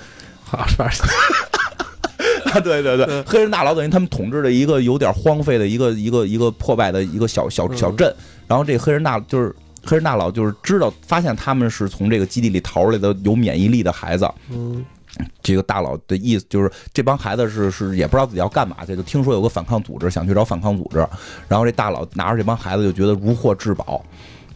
[0.45, 1.03] 好像是。
[2.53, 8.13] 啊，对对对，黑人大佬等于他们统治的一个有点荒废的一个一个一个破败的一个小小小镇。
[8.51, 9.55] 然后这黑人大就是
[9.87, 14.29] 黑人大佬，就是知道发现他们是从这个基地里逃出来的有免疫力的孩子。
[14.51, 14.85] 嗯，
[15.41, 20.99] 这个大佬的意思就是这帮孩子是是也不知道自己要干嘛去，就听说有个反抗组织，想去找反抗组织。
[21.47, 24.05] 然后这大佬拿着这帮孩子就觉得如获至宝。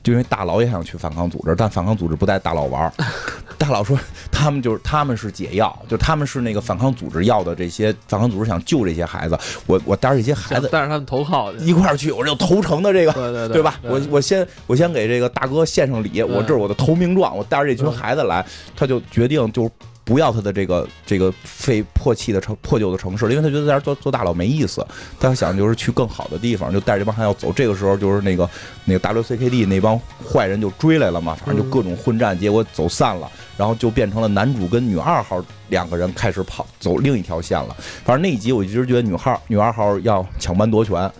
[0.05, 2.93] 就因为大佬也想去反抗组织，但反抗组织不带大佬玩
[3.59, 3.99] 大佬说
[4.31, 13.81] 他们就是他们是解药，就他们是那个反抗组织要的这些反抗组织想救这些孩子，我我带着这些孩子带着他们投靠一块儿去，我就投诚的这个对对对吧？
[13.83, 18.45] 我我先我先给这个大哥献上礼，我这是我的投名状，我带着这群孩子来，
[18.77, 19.71] 他就决定就。
[20.05, 24.87] 不要他的这个这个废破弃的城破旧的城市，因为他觉得在这做做大佬没意思。
[25.19, 27.51] 他想就是去更好的地方，就带着这帮汉要走。
[27.53, 28.49] 这个时候就是那个
[28.85, 37.75] 那个 WCKD 那帮坏人就追来了嘛，反正就各种混战，结果走散了，然后就变成了男主跟女二号两个人开始跑走另一条线了。
[38.05, 41.11] 反正那一集我一直觉得女号女二号要抢班夺权，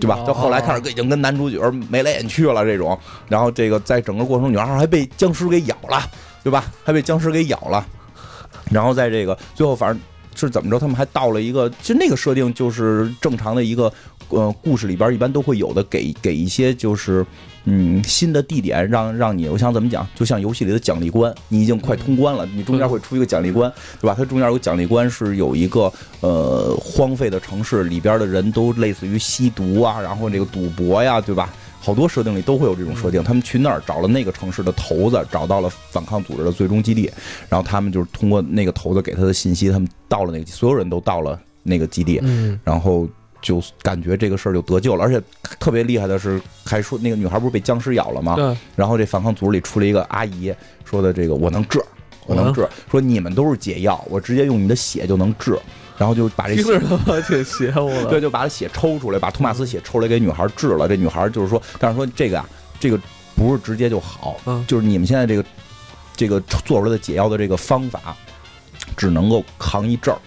[0.00, 0.24] 对吧？
[0.26, 1.58] 到后来开始已经跟男主角
[1.90, 2.98] 眉来眼去了这种。
[3.28, 6.02] 然后这个在整个过程，女二号还被僵尸给咬了，
[6.42, 6.64] 对吧？
[6.82, 7.86] 还被僵尸给咬了。
[8.70, 10.00] 然后在这个最后，反正
[10.34, 13.92] 是怎么着，他们还到了一个，其实那个设定就是正常的一个，
[14.28, 17.24] 呃，故事里边一般都会有的，给给一些就是
[17.64, 24.14] 嗯新的地点，让让你，我想怎么讲，就像游戏里的奖励关，你已经快通关了，你中间会出一个奖励关，对吧？
[24.18, 25.90] 它中间有奖励关是有一个
[26.20, 31.48] 呃荒废的城市里边的人都类似于吸毒啊，然后这个赌博呀，对吧？
[31.86, 37.08] 好多设定里都会有这种设定，他们去那儿找了那个城市的头子，找到了反抗组织的最终基地，
[37.48, 42.20] 然后他们就是通过那个头子给他的信息，他们到了那个，所有人都到了那个基地，
[42.64, 43.08] 然后
[43.40, 45.22] 就感觉这个事儿就得救了，而且
[45.60, 48.34] 特别厉害的是，还说那个女孩不是被僵尸咬了吗？
[48.74, 50.52] 然后这反抗组织里出了一个阿姨，
[50.84, 51.80] 说的这个我能治，
[52.26, 55.56] 我能治，说你们都是解药，我直接用你的血就能治。
[55.98, 60.86] 然后就把这听着他妈挺邪乎的，对，就把他血抽出来，把托马斯血抽来给女孩治了。
[60.86, 63.00] 这女孩就是说，但是说这个啊，这个
[63.34, 64.64] 不是直接就好，嗯。
[64.66, 65.44] 就是你们现在这个
[66.14, 68.16] 这个做出来的解药的这个方法，
[68.96, 70.18] 只能够扛一阵儿，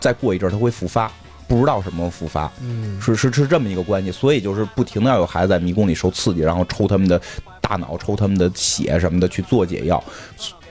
[0.00, 1.10] 再过一阵儿它会复发，
[1.48, 7.20] 不知道什么时候复发，嗯，是是是这么一个关系，所以就是不停的要有孩子在迷宫里受刺激，然后抽他们的。
[7.60, 10.02] 大脑抽他们的血什么的去做解药，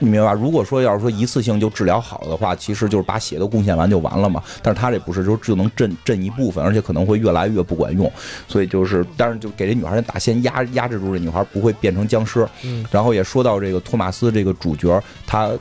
[0.00, 0.32] 你明白吧？
[0.32, 4.42] 如果说要是说一次性就治疗好的话，其实就是把血都贡献完就完了嘛。
[4.62, 8.10] 但是他这不是，就只能镇镇一部分，而且可能会越来越不管用。
[8.48, 12.44] 所以就是，但是就给这女孩打先压压制住这女孩，不会变成僵尸。
[12.64, 12.84] 嗯。
[12.90, 15.52] 然后也说到这个托马斯这个主角，他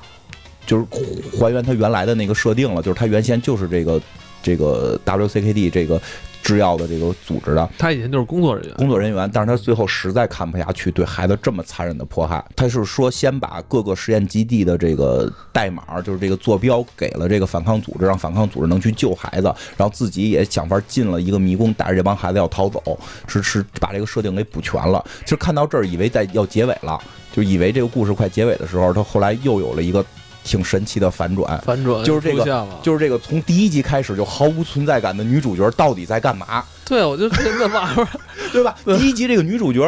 [0.65, 0.86] 就是
[1.39, 4.01] 还原他原来的那个设定了，就是他原先就是这个
[4.47, 6.01] 这个 WCKD 这个。
[6.43, 25.03] 制药的这个组织的，他以前就是工作人员，工作人员，但是他最后实在看不下去对孩子这么残忍的迫害，他是说先把各个实验基地的这个代码，就是这个坐标给了这个反抗组织，让反抗组织能去救孩子，然后自己也想法进了一个迷宫，带着这帮孩子要逃走，是是把这个设定给补全了。
[25.25, 26.97] 其实看到这儿，以为在要结尾了，
[27.33, 30.05] 就以为这个故事快结尾的时候，他后来又有了一个。
[30.47, 36.63] 挺神奇的反转，反转就是这个，就是这个从第一集开始就毫无存在感的女主角到底在干嘛？
[36.85, 37.93] 对，我就真的骂，
[38.53, 38.73] 对吧？
[38.85, 39.81] 第一集这个女主角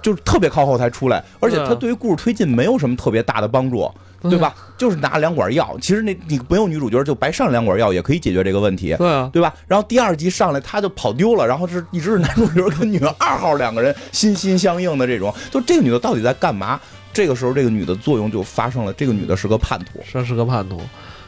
[0.00, 3.90] 就是特别靠后才出来，而且她对于故事推进没有什么特别大的帮助，
[4.22, 4.54] 对吧？
[4.78, 9.52] 就是拿两管药，其实那你没有女主角就白上两管药也可以解决这个问题，对啊，对吧？
[9.68, 16.80] 然后第二集上来她就跑丢了，然后是一直是男主角跟女二号两个人心心相印的这种，就这个女的到底在干嘛？
[17.12, 18.92] 这个时候，这个女的作用就发生了。
[18.94, 20.80] 这个女的是个叛徒，是是个叛徒。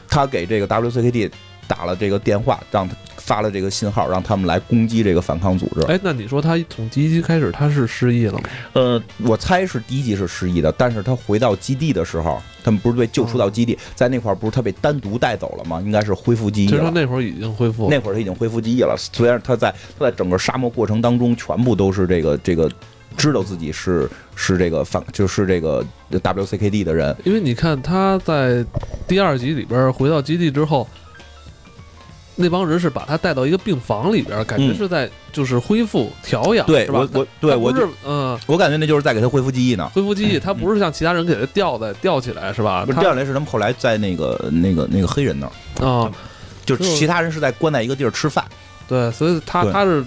[0.07, 1.31] 她给这个 WCKD
[1.67, 5.81] 打了这个电话，让他发了这个信号，让他们来攻击这个反抗组织。
[5.87, 8.41] 哎，那你说她从第一集开始她是失忆了吗？
[8.73, 15.81] 呃，我猜是第一集是失忆的，但是她回到基地的时候，他们不是被救出到基地，在那块儿不是她被单独带走了吗？
[15.83, 16.77] 应该是恢复记忆了。
[16.77, 18.95] 其实那会儿已经恢复，那会儿她已经恢复记忆了。
[19.11, 22.71] 虽然她在她在整个沙漠过程当中，全部都是这个这个。
[23.17, 28.65] 知道自己是是这个反就是这个 WCKD 的人，因为你看他在
[29.07, 30.87] 第二集里边回到基地之后，
[32.35, 42.85] 那帮人是把他带到一个病房里边，感觉是在就是恢复调养，对，我我对我是嗯，我感觉那就是在给他恢复记忆呢，恢复记忆，他不是像其他人给他吊在吊起来是吧？
[42.85, 45.87] 吊起来是他们后来在那个那个那个黑人那儿。
[45.87, 46.11] 啊，
[46.65, 48.43] 就其他人是在关在一个地儿吃饭，
[48.87, 50.03] 对，所以他他是。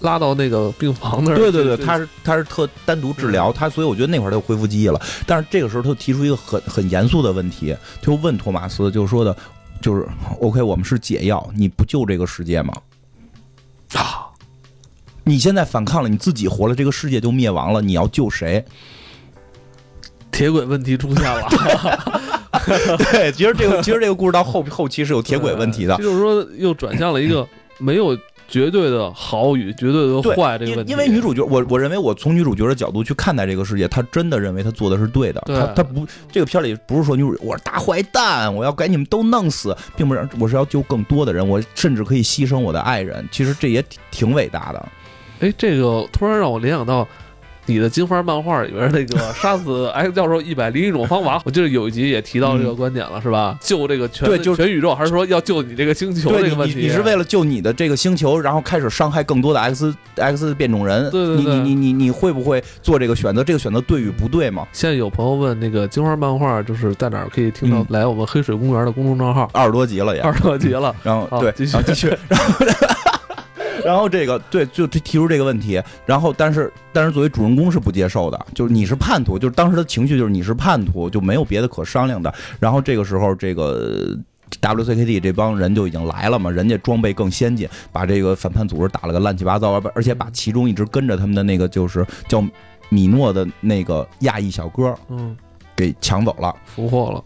[0.00, 5.00] 拉到那个病房那儿，对对对，他是他是特单独治疗他，所以我觉得那会儿他就恢复记忆了。
[5.26, 9.36] 但是这个时候他提出一个很很严肃的问题，就问托马斯，就是说的，
[9.82, 10.06] 就是
[10.40, 12.72] OK，我们是解药，你不救这个世界吗？
[13.94, 14.24] 啊，
[15.24, 18.64] 你现在反抗了，你自己活了，这个世界就灭亡了，你要救谁？
[20.32, 21.46] 铁轨问题出现了。
[23.12, 27.46] 对，其实这个其实这个故事到后后期是有铁轨问题的，就是说又转向了一个
[27.78, 28.16] 没有。
[28.50, 35.40] 绝对的好与绝对的坏这个问题，因为女主角，我我认为我从女主角的角度去看待这个世界，她真的认为她做的是对的。
[35.46, 43.26] 她她不，这个片里不是说女主我是大坏蛋，我要给你们都弄死，并不是我是要救更多的人，我甚至可以牺牲我的爱人。
[43.30, 44.88] 其实这也挺挺伟大的。
[45.40, 47.06] 哎，这个突然让我联想到。
[47.70, 53.56] 你的金花漫画里边那个 杀死 X 教授一百零一种方法，我记得有一集也提到这个观点了，是吧？
[53.60, 56.80] 救这个全对，就全宇宙，还是说要救你这个星球这个问题？
[56.80, 61.08] 你是为了救你的这个星球，然后开始伤害更多的 X X 变种人？
[61.10, 63.44] 对对对，你你你你会不会做这个选择？
[63.44, 64.66] 这个选择对与不对吗？
[64.72, 67.86] 现在有朋友问那个金花漫画就是在哪儿可以听到？
[67.90, 70.94] 来我们黑水公园的公众账号，二十多集了也，二十多集了。
[71.02, 72.66] 然后对，继续继续， 然后。
[73.84, 82.32] 然后这个对，就提出这个问题，然后但是但是作为主人公是不接受的，就是你是叛徒，就是当时的情绪就是你是叛徒，就没有别的可商量的。
[82.58, 84.16] 然后这个时候，这个
[84.60, 92.44] WCKD 这帮人就已经来了嘛，人家装备更先进，把这个反叛组织打了个乱七八糟，而且把其中一直跟着他们的那个就是叫
[92.88, 95.36] 米诺的那个亚裔小哥，嗯，
[95.76, 97.22] 给抢走了，俘获了。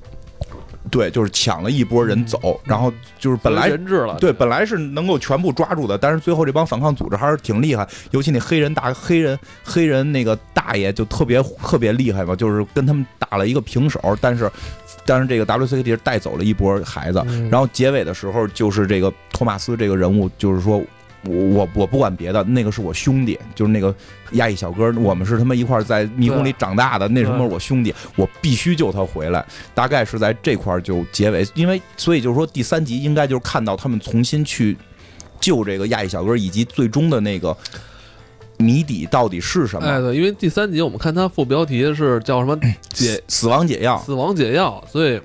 [0.94, 4.16] 对，就是抢了一波人走，然后就是本来人质了。
[4.20, 14.48] 对，本来是能够全部抓住的，但是最后这帮反抗组织还是挺厉害，尤其那黑人大黑人黑人那个大爷就特别特别厉害嘛，就是跟他们打了一个平手，但是
[15.04, 17.20] 但是这个 WCD 带走了一波孩子，
[17.50, 20.80] 然后结尾的时候就是这个托马斯这个人物就是说。
[21.26, 23.94] 我我我不管别的，那个是我兄弟，就是那个
[24.32, 29.44] 亚裔小哥，我们是他妈一块在迷宫里长大的，那什么我兄弟，我必须救他回来。
[29.74, 34.76] 大概是在这块就结尾，因为所以就是说第三集应该就是看到他们重新去
[35.40, 37.56] 救这个亚裔小哥，以及最终的那个
[38.58, 39.86] 谜底到底是什么？
[39.88, 42.58] 哎，对，因为第三集我们看它副标题是叫什么
[42.92, 45.20] 解死亡解药，死亡解药，所以，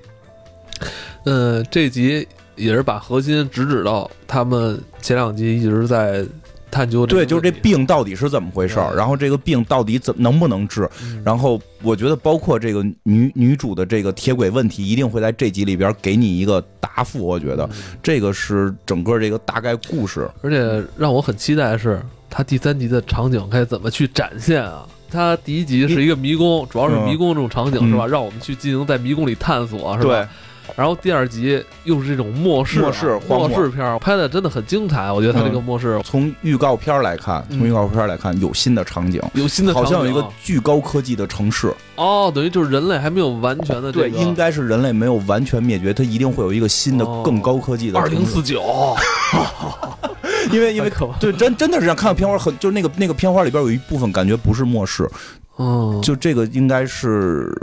[1.26, 2.28] 嗯，这集。
[2.60, 6.26] 也是把核心直指到他们前两集一直在
[6.70, 7.06] 探究。
[7.06, 10.88] 对，就是这病到底是怎么回事儿，然后这个病到底怎能不能治？
[11.24, 17.26] 然后我觉得，包括这个女女主的这个铁轨问题，一定会在这集里边给你一个答复。
[17.26, 17.68] 我觉得
[18.04, 20.30] 这个是整个这个大概故事。
[20.44, 22.00] 而且让我很期待的是，
[22.30, 24.88] 它第三集的场景该怎么去展现啊？
[25.12, 28.06] 它第一集是一个迷宫，主要是迷宫这种场景是吧？
[28.06, 30.30] 让我们去进行在迷宫里探索，是吧？
[30.76, 35.12] 然后第二集又是这种末世末世末世片，拍的真的很精彩。
[35.12, 41.74] 我觉得他这个末世，从预告片来看，从预告片来看，有新的场景，有新的，好像有一个巨高科技的城市。
[41.96, 48.64] 哦，等于就是人类还没有完全的对，应该是人类没有完全灭绝，它一定会有一个新的更高科技的二零四九。
[50.52, 55.10] 因为因为 对真真的是这样，看到片花很就是那个那个片花里边有一部分感觉不是末世，
[55.58, 57.54] 哦，就这个应该是。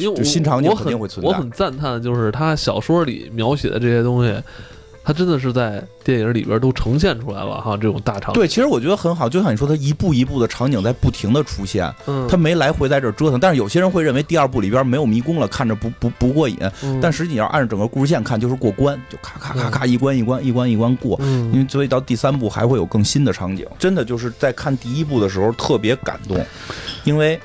[0.00, 1.30] 因为新场景肯定会存在。
[1.30, 4.34] 我很赞叹就是他小说里描写的这些东西，
[5.02, 7.76] 他真的是在电影里边都呈现出来了哈。
[7.76, 9.28] 这种大场景，对，其实我觉得很好。
[9.28, 11.92] 就像你说，他一步一步的场景在不停的出现，
[12.28, 13.40] 他没来回在这折腾。
[13.40, 16.58] 但是有些人会认为第二部里边没有迷宫了，看着不不不过瘾。
[17.00, 21.18] 但实际你要按照整个故事线看，就是过关，就咔咔咔咔一关一关一关一关过。
[21.20, 23.66] 因为所以到第三部还会有更新的场景。
[23.78, 26.38] 真的就是在看第一部的时候特别感动，
[27.04, 27.40] 因为。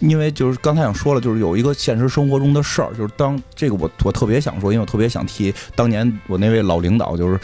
[0.00, 7.38] 因为就是刚才想说了，就是有一个现实生活中的事儿，就是当这个我我特别想说，因为我特别想提当年我那位老领导，就是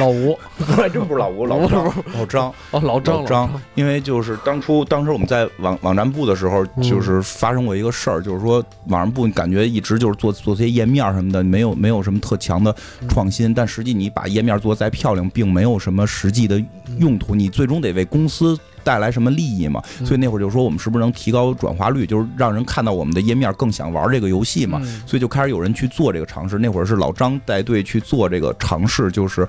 [0.00, 12.74] 老吴，还真不是老吴，老张，老张哦，老张，老张，因为就是当初当时我们在网网站部的时候，就是发生过一个事儿，就是说网站部感觉一直就是做做这些页面什么的，没有没有什么特强的
[13.08, 16.58] 创新，但实际你把页面做再漂亮，并没有什么实际的
[16.98, 18.58] 用途，你最终得为公司。
[18.84, 19.82] 带来什么利益嘛？
[20.04, 24.80] 所以那会儿就说我们是不是能提高转化率，就是让人看到我们的页面更想玩这个游戏嘛？
[25.06, 26.58] 所以就开始有人去做这个尝试。
[26.58, 29.46] 那会儿是老张带队去做这个尝试，就是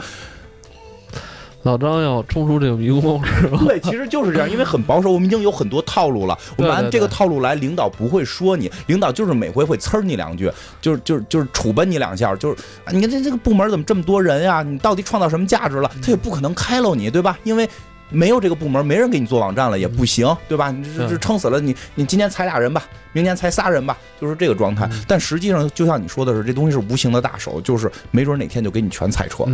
[1.64, 3.58] 老张要冲出这个迷宫，是吧？
[3.66, 6.38] 对，其实就是这样，因为很保守，我们已经有很多套路了。
[6.58, 12.58] 我们按这个套路来，领导不会说你，领导就是每回会呲你两句，就是就是就是处分你两下，就是
[12.92, 14.62] 你看这这个部门怎么这么多人呀？
[14.62, 15.90] 你到底创造什么价值了？
[16.02, 17.38] 他也不可能开了你，对吧？
[17.44, 17.70] 因为。
[18.14, 20.70] 没有这个部门，没人给你做网站了，也不行，对吧？
[20.72, 24.88] 你这这撑死了你，你今年裁俩人吧，明年裁仨人吧，就是这个状态。
[25.08, 29.46] 但实际上，就像你说的是，这东西是无形的大手，就是没准哪天就给你全裁撤，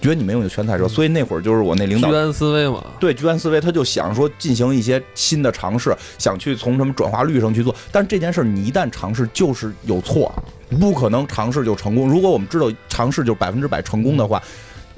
[0.00, 0.86] 觉得你没用就全裁撤。
[0.86, 7.74] 所以那会儿就是我那领导居安思危嘛，对，居安思危，他就想说进行一些新的尝试，想去从什么转化率上去做。
[7.90, 10.30] 但这件事你一旦尝试，就是有错，
[10.78, 12.08] 不可能尝试就成功。
[12.08, 14.42] 如果我们知道尝试就百分之百成功的话。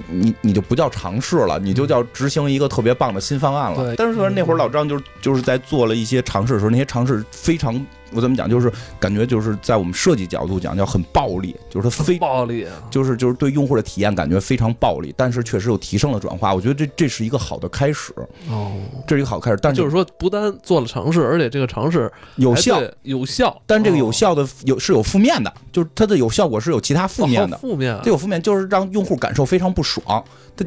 [0.09, 3.77] 你你就不叫尝试了，你就叫执行一个特别棒的新方案了。
[3.77, 7.75] 对，但是说那会儿老张就是就是在做了一些尝试的时候，那些尝试非常。
[8.15, 8.49] 我怎么讲？
[8.49, 16.55] 就是感觉就是在我们设计角度讲，叫很暴力，就是它非暴力，就是就是对用户的体验感觉非常暴力，但是确实有提升了转化。
[16.55, 18.13] 我觉得这这是一个好的开始
[18.49, 18.73] 哦，
[19.07, 19.59] 这是一个好开始。
[19.61, 23.61] 但就是说，不单做了尝试，而且这个尝试有效，有效。
[23.67, 30.25] 但这个有效的有是有负面的，就是它的有效果是有其他负面的，负面，它有负面，就是让用户感受非常不爽。
[30.57, 30.65] 它。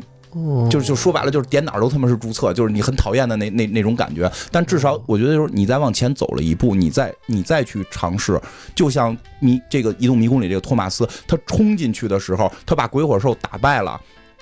[0.70, 4.32] 就就说白了，就是点哪儿都他妈是注册，就是你很讨厌的那那那种感觉。
[4.52, 8.40] 但至少我觉得，就是你再往前走了一步，你再你再去尝试，
[8.76, 14.00] 就像迷这个移动迷宫里这个托马斯，他冲进去的时候，他把鬼火兽打败了，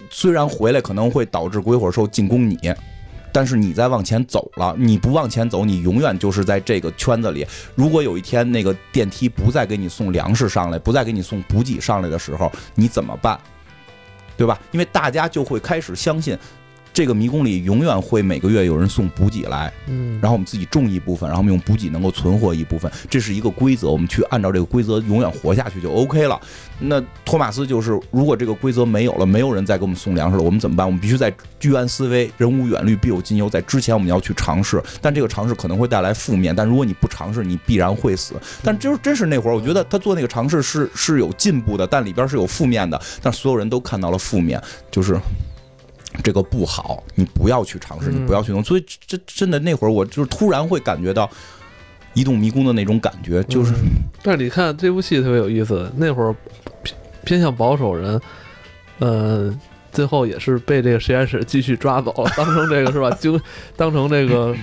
[0.09, 2.57] 虽然回来可能会导致鬼火兽进攻你，
[3.31, 7.45] 但是你再往前走了，你不往前走，你永远就是在这个圈子里。
[7.75, 13.39] 如果有一天那个电梯不再给你送粮食上来，不再给你送补给上来的时候，你怎么办？
[14.37, 14.59] 对吧？
[14.71, 16.37] 因为大家就会开始相信。
[16.95, 26.39] 这个迷宫里永远会每个月有人送补给来，嗯，然后我们自己种一部分，然后我们用补给能够存活一部分，这是一个规则，我们去按照这个规则永远活下去就 OK 了。
[26.79, 30.87] 那托马斯就是，如果这个规则没有了，没有人再给我们送粮食了，我们怎么办？
[30.87, 31.29] 我们必须在
[31.59, 38.35] 居安思危，人无远虑，必有近忧，在之前我们要去尝试，但这个尝试可能会带来负面，但如果你不尝试，你必然会死。
[38.63, 45.19] 但就是真是那会儿，我觉得他做那个尝试是是有进步的，但里边是有负面的，但所有人都看到了负面，就是。
[46.23, 48.63] 这个不好，你不要去尝试，你不要去弄。
[48.63, 51.29] 所以，这真的那会儿，我就是突然会感觉到
[52.13, 53.73] 移动迷宫的那种感觉，就是。
[54.23, 56.35] 但是你看这部戏特别有意思，那会儿
[56.83, 58.19] 偏偏向保守人，
[58.99, 59.59] 嗯，
[59.91, 63.09] 最后也是被这个实验室继续抓走了，当成这个是吧？
[63.21, 63.39] 就
[63.75, 64.55] 当成这个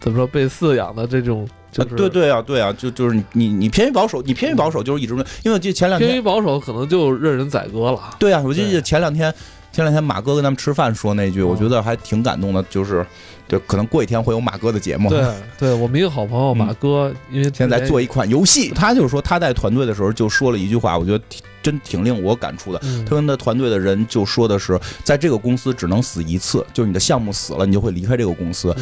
[0.00, 8.16] 怎么说被饲养的这种，就是对对啊，对啊，就就是你你你偏于保守，你偏于保守就是一直因为我记得前两天偏于保守可能就任人宰割了。
[8.18, 9.34] 对啊，我记得前两天。
[9.76, 13.04] 前两天马哥跟咱们吃饭说那句，我觉得还挺感动的，就是，
[13.46, 15.10] 就可能过几天会有马哥的节目。
[15.10, 15.22] 对，
[15.58, 22.78] 对我们一个好朋友马哥，因为现在做一款游戏，他就是说他带团队的时候就说了一句话，我觉得挺真挺令我感触的。
[23.04, 28.74] 他跟他团队的人就说的是，在这个公司只能死一次，就是你的项目死了，你就会离开这个公司。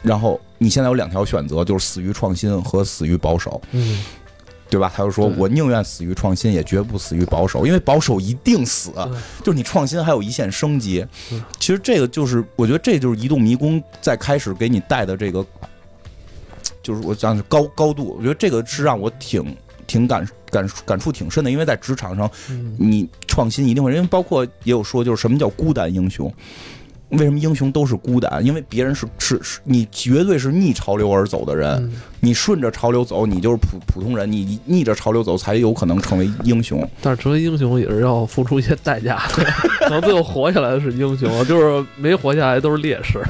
[0.00, 3.60] 然后你现在有两条选择，就是死于创新和死于保守。
[3.72, 4.02] 嗯。
[4.70, 4.90] 对吧？
[4.94, 8.92] 他就说我宁愿死于创新，也绝不死于保守，因为保守一定死。
[9.42, 11.04] 就是你创新还有一线生机。
[11.58, 15.44] 其实这个就是，我觉得这就是移动迷宫在开始给你带的这个，
[16.82, 18.16] 就是我讲高高度。
[18.16, 19.56] 我觉得这个是让我挺
[19.88, 22.30] 挺感感感触挺深的，因为在职场上，
[22.78, 26.32] 你创新一定会，因为包括也有说，就是什么叫孤单英雄。
[27.10, 28.44] 为什么英雄都是孤胆？
[28.44, 31.90] 因为别人是是是，你绝对是逆潮流而走的人。
[32.20, 36.88] 你顺着潮流走，你就是普普通人；你逆着潮流走，才有可能成为英雄。
[37.02, 39.44] 但是成为英雄也是要付出一些代价的，
[39.80, 43.20] 可能最后活下来的是英雄，就是没活下来都是烈士。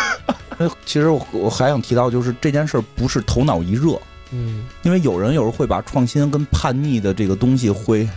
[0.84, 3.98] 其实我我还想提到，就是这件事不是头脑一热，
[4.32, 8.08] 嗯，因为有人有时候会把创新跟叛逆的这个东西会。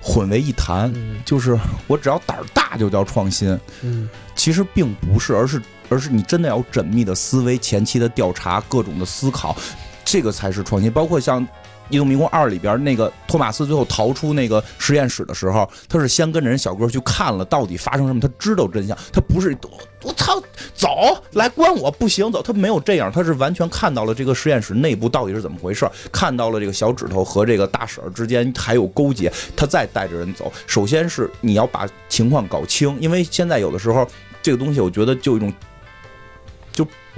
[0.00, 0.92] 混为一谈，
[1.24, 9.56] 就是我只要胆儿大就叫创新，嗯，其实并不是，而是而是你真的要缜密的思维、前期的调查、各种的思考，
[10.04, 10.90] 这个才是创新。
[10.90, 11.46] 包括像。
[11.90, 18.96] 《异度迷宫二》里边那个托马斯最后逃出那个实验室的时候，他是先跟着人小哥去看了到底发生什么，他知道真相。
[19.12, 19.56] 他不是
[20.02, 20.40] 我操，
[20.74, 20.88] 走
[21.32, 30.52] 来关我不行，走他没有这样，他是完全看到了这个实验室内部到底是怎么回事，看到了这个小指头和这个大婶之间还有勾结，他再带着人走。
[30.66, 34.06] 首先是你要把情况搞清，因为现在有的时候
[34.40, 35.52] 这个东西，我觉得就一种。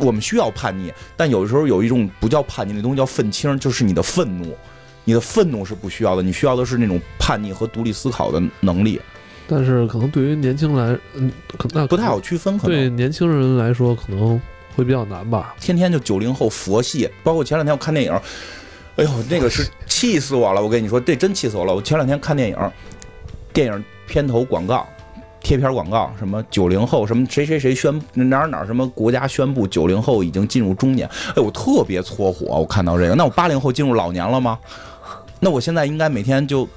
[0.01, 4.57] 就我们需要叛逆，但有的时候有一种不叫叛逆，那东西叫愤青，就是你的愤怒，
[5.05, 9.01] 你的愤怒是不需要的，你需要的是那种叛逆和独立思考的能力。
[9.46, 12.57] 但是可能对于年轻来，嗯，可那不太好区分。
[12.57, 14.40] 可能对年轻人来说可能
[14.76, 15.55] 会比较难吧。
[15.61, 18.12] 天天就九零后佛系，包括前两天我看电影，
[18.96, 20.62] 哎呦，那个是气死我了！
[20.62, 21.74] 我跟你说，这真气死我了。
[21.74, 22.57] 我前两天看电影，
[23.53, 24.88] 电影片头广告。
[25.43, 34.59] 贴片广告，什么九零后，什么谁谁谁宣哪哪什么国家宣布九零后已经进入中年，哎，我特别搓火，我看到这个，那我八零后进入老年了吗？
[35.41, 36.68] 那我现在应该每天就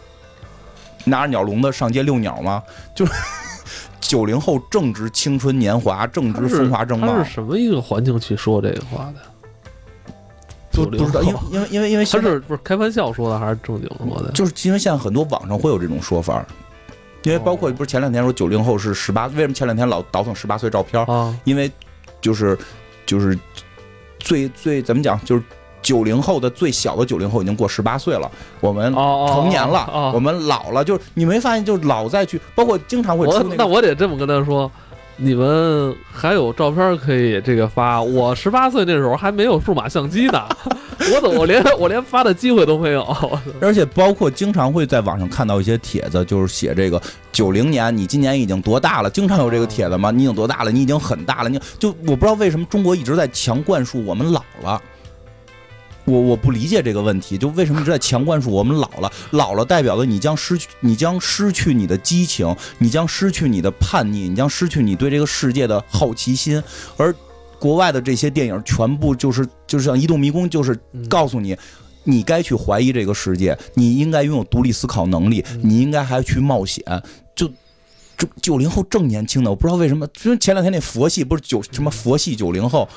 [1.05, 2.63] 拿着鸟笼子上街遛鸟吗？
[2.95, 3.11] 就是
[3.99, 9.19] 九零后正值青春年华，正值风华正茂，他是什么一个环境去说这个话的？
[10.71, 14.31] 不不知道，因为因为因为因为他是不是开玩笑说的还是正经说的？
[14.31, 16.43] 就是因为现在很多网上会有这种说法。
[17.23, 21.03] 因为包括不是前两天说九零后是十八，为什么前两天老倒腾十八岁照片？
[21.05, 21.71] 啊，因为
[22.21, 22.57] 就是
[23.05, 23.37] 就是
[24.19, 25.43] 最最怎么讲，就是
[25.81, 34.71] 九零后的最小的九零后已经过十八岁了，我们成年了，我们老了，就是你没发现，就是老再去，包括经常会出那我得这么跟他说。
[35.17, 38.01] 你们还有照片可以这个发？
[38.01, 40.41] 我十八岁那时候还没有数码相机呢，
[41.13, 43.05] 我怎么连我连发的机会都没有？
[43.61, 47.01] 而且包括经常会在网上看到一些帖子，就是写这个
[47.31, 49.09] 九零年，你今年已经多大了？
[49.09, 50.09] 经常有这个帖子吗？
[50.11, 50.71] 你已经多大了？
[50.71, 51.49] 你已经很大了。
[51.49, 54.81] 你就我不知道为什么中国一直在强灌输我们老了。
[56.05, 66.61] 我我不理解这个问题，就为什么一直在强灌输我们老了，老了代表的你将失去，你将失去你的激情，你将失去你的叛逆，你将失去你对这个世界的好奇心。
[66.97, 67.15] 而
[67.57, 70.77] 国外的这些电影全部就是就是像《移动迷宫》，就是
[71.09, 71.55] 告诉你，
[72.03, 76.83] 你该去怀疑这个世界，你应该拥有独立思考能力，你应该还去冒险。
[77.33, 77.47] 就
[78.17, 82.89] 就九零后正年轻的，我不知道为什么，就前两天那佛系不是九什么佛系九零后，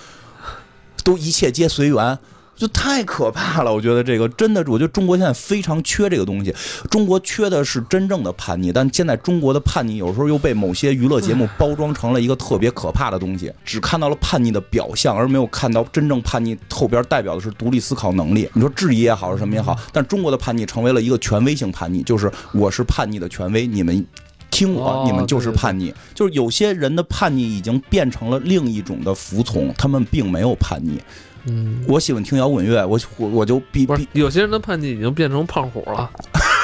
[1.05, 2.19] 都一切皆随缘。
[2.57, 6.55] 就太可怕了，我觉得这个真的，我觉得中国现在非常缺这个东西。
[6.91, 18.49] 中国缺的是真正的叛逆，但现在中国的叛逆有时候又被某些娱乐节目包装成了一个特别可怕的东西，只看到了叛逆的表象，而没有看到真正叛逆后边代表的是独立思考能力。
[18.55, 24.07] 你说质疑也好，是什么也好，但中国的叛逆成为了一个权威性叛逆，就是我是叛逆的权威，你们
[24.51, 25.93] 听我，你们就是叛逆。
[26.15, 30.99] 就是有些人的叛逆已经变成了另一种的服从，他们并没有叛逆。
[31.47, 36.11] 嗯，我喜欢听摇滚乐，我我我就比比有些人的叛逆已经变成胖虎了，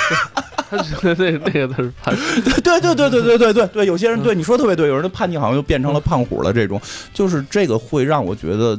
[0.68, 6.80] 他觉得那那个他是叛，对对对对对对对对，有些人对你说特别对，有人的叛逆好像又变成了胖虎了，这种。
[7.14, 8.78] 就是这个会让我觉得，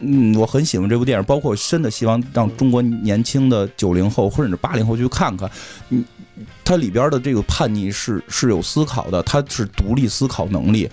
[0.00, 5.50] 嗯，我很喜欢这部电影，包括我真的希望让中国年轻的九零后或者是八零后去看看，
[5.90, 6.04] 嗯。
[6.64, 10.88] 它里边的这个叛逆是是有思考的，它是独立思考能力。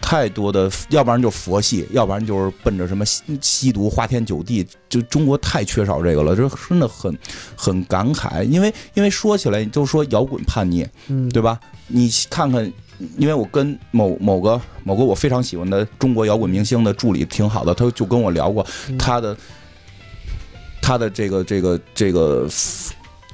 [0.00, 4.66] 太多的，要不然就佛系，要不然就是奔着什么吸吸毒、花天酒地。
[4.88, 7.16] 就中国太缺少这个了，这真的很
[7.56, 8.42] 很感慨。
[8.42, 10.86] 因为因为说起来，就说摇滚叛逆，
[11.32, 11.58] 对吧？
[11.86, 12.70] 你看看，
[13.16, 18.66] 因为我跟某某个某个我非常喜欢的中国摇滚明星的助理挺好的，他就跟我聊过
[18.98, 19.36] 他的
[20.82, 22.46] 他的这个这个这个。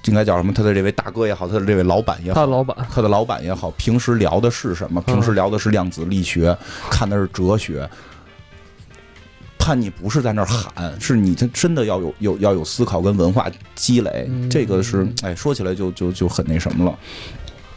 [0.07, 0.53] 应该叫什么？
[0.53, 5.01] 他的这位大哥也好，他的这位老板也好，他的老板，他的老板也好，平时聊的是什么？
[5.03, 6.57] 平时聊的是量子力学，
[6.91, 7.89] 看的是哲学。
[9.59, 14.27] 叛逆不是在那儿喊，是你他真的要有有要有思考跟文化积累。
[14.51, 16.99] 这个是哎，说起来就就就很那什么了。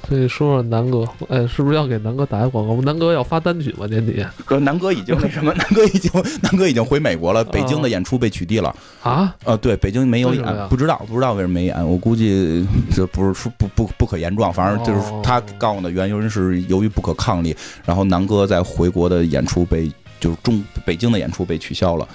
[0.07, 2.81] 所以说说南哥，哎，是不是要给南哥打个广告？
[2.81, 3.85] 南哥要发单曲吗？
[3.87, 4.25] 年底？
[4.59, 9.33] 南哥已经那什么， 南哥已经 南哥已经回美国了，北京的演出被取缔了啊？
[9.45, 19.89] 呃，对，北京没有演，不知道不知道为什么没演，我估计这不是说不不不可言状，反正就是他告诉的原因是由于不可抗力，然后南哥在回国的演出被
[20.19, 22.07] 就是中北京的演出被取消了，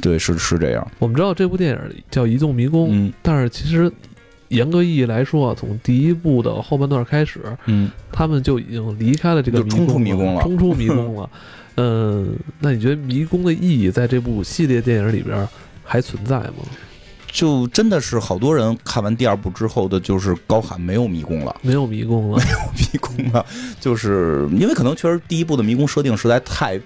[0.00, 0.86] 对，是是这样。
[0.98, 2.90] 我们知道这部电影叫《移动迷宫》，
[3.22, 3.90] 但是其实。
[4.50, 11.30] 严格意义来说，从第一部的后半段开始，嗯，他们就已经离开了这个冲出迷宫了，冲出迷宫了。
[11.76, 15.48] 嗯，那你觉得迷宫的意义在这部系列电影里边
[15.82, 16.56] 还存在吗？
[17.32, 23.46] 就真的是好多人看完第二部之后的，就是高喊没有迷宫了，没有迷宫了，没有迷宫了，
[23.78, 26.78] 就是因为可能确实第一部的迷宫设定实在太。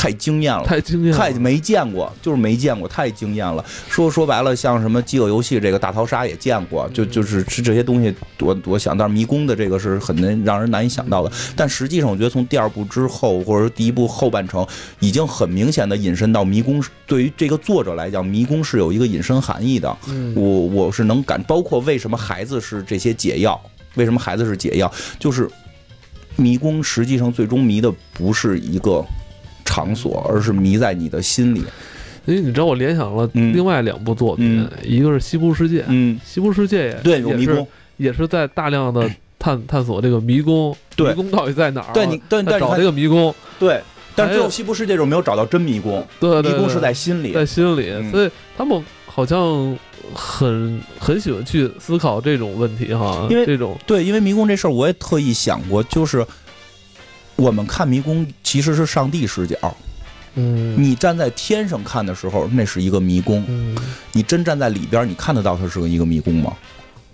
[0.00, 3.62] 太惊艳了，太惊艳，太没见过，就是没见过，太惊艳了。
[3.86, 11.30] 说说白了，像什么饥饿游戏这个大逃杀也见过，就就是吃这些东西，我我想，但是迷宫的这个是很难让人难以想到的。
[11.54, 14.66] 但实际上，我觉得从第二部之后，或者说第一部后半程，
[15.00, 16.82] 已经很明显的引申到迷宫。
[17.06, 19.94] 对于这个作者来讲，迷宫是有一个隐身含义的。
[20.34, 23.60] 我我是能感，包括为什么孩子是这些解药，
[23.96, 25.46] 为什么孩子是解药，就是
[26.36, 29.04] 迷宫实际上最终迷的不是一个。
[29.70, 31.62] 场所，而是迷在你的心里。
[32.26, 37.66] 因为你知道，我联想了另外两部作品，一个是《西部世界》，嗯，《西部世界》也对，有迷宫，
[37.96, 39.08] 也是在大量的
[39.38, 41.92] 探探索这个迷宫，迷宫到底在哪儿？
[41.94, 43.80] 对你，但但找这个迷宫，对。
[44.14, 48.10] 但最后《西部世界》中没有找到真迷宫，对，迷宫是在心里，在心里。
[48.10, 49.74] 所以他们好像
[50.12, 56.24] 很很喜欢去思考这种问题，哈，因为这种对，因为迷宫这事儿，我也特意想过，就是。
[57.40, 59.56] 我们看迷宫其实是上帝视角，
[60.34, 63.74] 嗯，你站在天上看的时候，那是一个迷宫，嗯，
[64.12, 66.52] 你真站在里边，你看得到它是一个迷宫吗？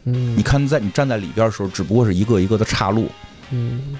[0.05, 3.09] 嗯，你看在你站在里边的时候，只不过是一个一个的岔路，
[3.53, 3.97] 嗯。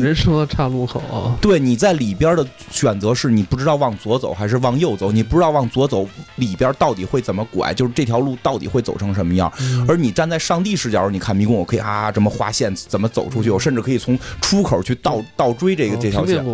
[0.00, 1.36] 人生的岔路口啊！
[1.40, 9.52] 对，你在里边的选择是你不知道往左走还是往右走，你不知道往左走里边到底会怎么拐，就是这条路到底会走成什么样。
[9.88, 16.44] 而你站在上帝视角，你看迷宫，我可以啊这么划线怎么走出去，我甚至可以从出口去倒倒追这个这条线。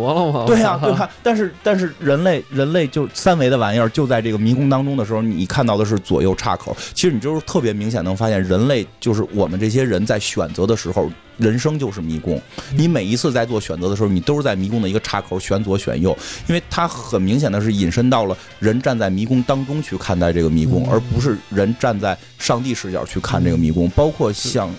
[0.45, 1.09] 对呀，对吧？
[1.21, 6.75] 但是但是人类人类就三维的玩意儿就在这个迷宫当中的时候，你看到的是左右岔口。
[6.93, 11.09] 其实你就是特别明显能发现，人类就是我们这些人在选择的时候。
[11.37, 12.41] 人生就是迷宫，
[12.75, 16.17] 你每一次在做选择的时候，你都是在迷宫的一个岔口选左选右，
[16.47, 23.89] 因为它很明显的是引申到了人站在迷宫当中去看待这个迷宫，而不是人站在上帝视角去看这个迷宫。
[23.89, 24.69] 包括像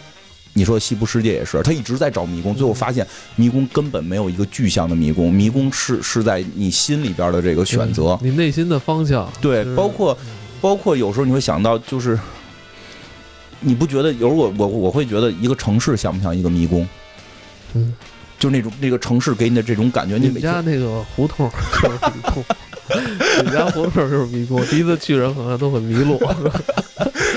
[0.54, 9.30] 你说西部世界也是，他一直在找迷宫，最后发现迷宫根本没有一个具象的迷宫，迷宫是是在你心里边的这个选择，你内心的方向。
[9.40, 10.16] 对，包括
[10.60, 12.18] 包括有时候你会想到就是。
[13.60, 16.86] 你不觉得有时候我我我会觉得一个城市像不像一个迷宫？
[17.74, 17.92] 嗯，
[18.38, 20.16] 就那种那个城市给你的这种感觉。
[20.18, 21.50] 你们家那个胡同
[21.82, 22.44] 就是迷宫，
[23.44, 24.64] 你家胡同就是迷宫。
[24.66, 26.18] 第一次去人好像都很迷路。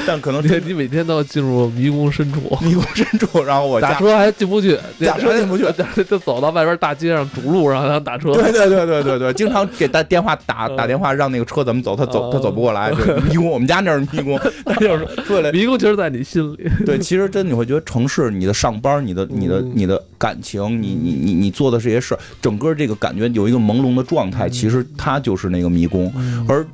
[0.10, 5.64] 但可能你你每天都要进入迷宫深处，迷宫深处，然后我打车还进不去， 打车进不去，
[6.10, 8.34] 就走到外边大街上主路上，然后打车。
[8.34, 12.91] 对对对对对对，经常给打电话打打电话，让那个车怎么走，他走他走不过来。
[13.30, 14.39] 迷宫，我们家那是迷宫，
[14.82, 16.68] 就是对 迷宫其实在你心里。
[16.88, 26.12] 对，其实真你会觉得城市，你的上班，你的你的你的感情，你你你你做的这些事儿，整个这个感觉有一个朦胧的状态，其实它就是那个迷宫，
[26.47, 26.66] 而。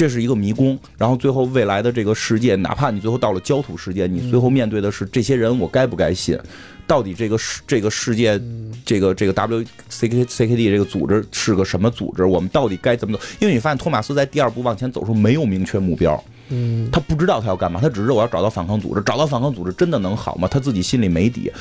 [0.00, 6.38] 这是一个迷宫，然后最后未来的这个世界，哪怕你最后到了焦土世界，你最后面对的是这些人，我该不该信？
[6.86, 8.40] 到底这个世这个世界，
[8.82, 12.24] 这个这个 W C K C K D 这个组织是个什么组织？
[12.24, 13.22] 我们到底该怎么走？
[13.40, 20.48] 因为你发现托马斯在第二步往前走的时候没有明确目标，嗯，他不知道他要干嘛，他只是我要找到反抗组织，找到反抗组织真的能好吗？
[20.50, 21.52] 他自己心里没底。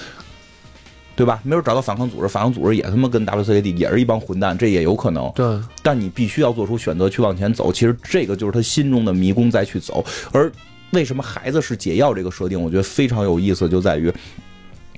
[1.20, 1.38] 对吧？
[1.44, 5.30] 没有找到反抗组织，反抗组织也他妈跟 WCD 也是一帮混蛋，这也有可能。
[5.36, 5.46] 对，
[5.84, 7.74] 但你必须要做出选择去往前走。
[7.74, 10.02] 其实这个就是他心中的迷宫再去走。
[10.32, 10.50] 而
[10.92, 14.10] 为什么孩子是解药这个设定，我觉得非常有意思，就在于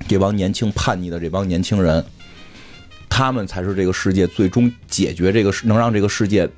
[0.06, 2.04] 这帮年轻叛逆的这帮年轻人，
[3.08, 6.48] 他们才是这个世界最终解决这个能让这个世界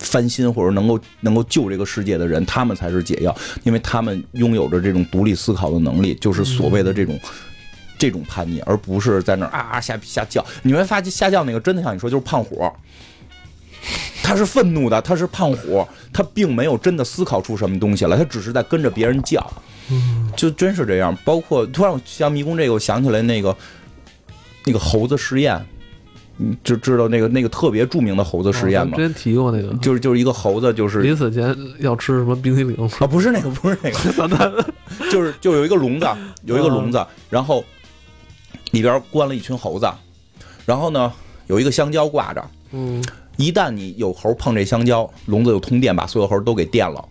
[0.00, 7.16] 翻新或者能够能够救这个世界的人，他们才是解药，因为他们拥有着这种独立思考的能力，就是所谓的这种。
[8.02, 10.44] 这种叛逆，而不是在那儿啊啊瞎瞎叫。
[10.62, 12.68] 你会发现瞎叫那个真的像你说，就是胖虎，
[14.24, 19.48] 他是愤怒的，他是胖虎，他并没有真的思考出什么东西来，他只是在跟着别人叫，
[20.34, 21.16] 就真是这样。
[21.24, 23.56] 包括突然像迷宫这个，我想起来那个
[24.64, 25.64] 那个猴子实验。
[26.38, 28.96] 你就知道那个那个特别著名的猴子实验吗？
[28.96, 33.06] 之前提过那个，就是就是一个猴子，就是临死前要吃什么冰淇淋啊？
[33.06, 34.64] 不是那个，不是那个，
[35.12, 36.06] 就是就有一个笼子，
[36.44, 37.62] 有一个笼子， 然后
[38.72, 39.88] 里边关了一群猴子，
[40.66, 41.12] 然后呢
[41.46, 43.02] 有一个香蕉挂着，嗯，
[43.36, 47.08] 一旦你有猴碰这香蕉，笼子就通电，把所有猴都给电了，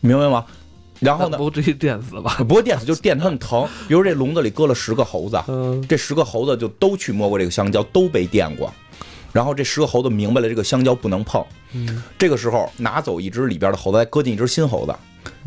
[0.00, 0.46] 明白吗？
[1.00, 1.36] 然后呢？
[1.36, 2.36] 不至于电死吧？
[2.48, 3.68] 不会电死，就电他们疼。
[3.88, 5.36] 比如这笼子里搁了十个猴子，
[5.88, 8.72] 这十个猴子就都去摸过这个香蕉，都被电过。
[9.32, 11.44] 然后这十个猴子明白了，这个香蕉不能碰。
[12.16, 14.94] 这个时候拿走一只里边的猴子，再搁进一只新猴子，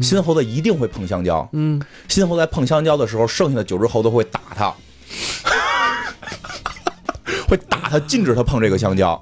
[0.03, 1.47] 新猴子一定会碰香蕉。
[1.53, 4.71] 嗯，新猴子在碰香蕉的时候，剩下的九只猴子会打它，
[7.47, 9.19] 会打他，禁止他碰这个香蕉。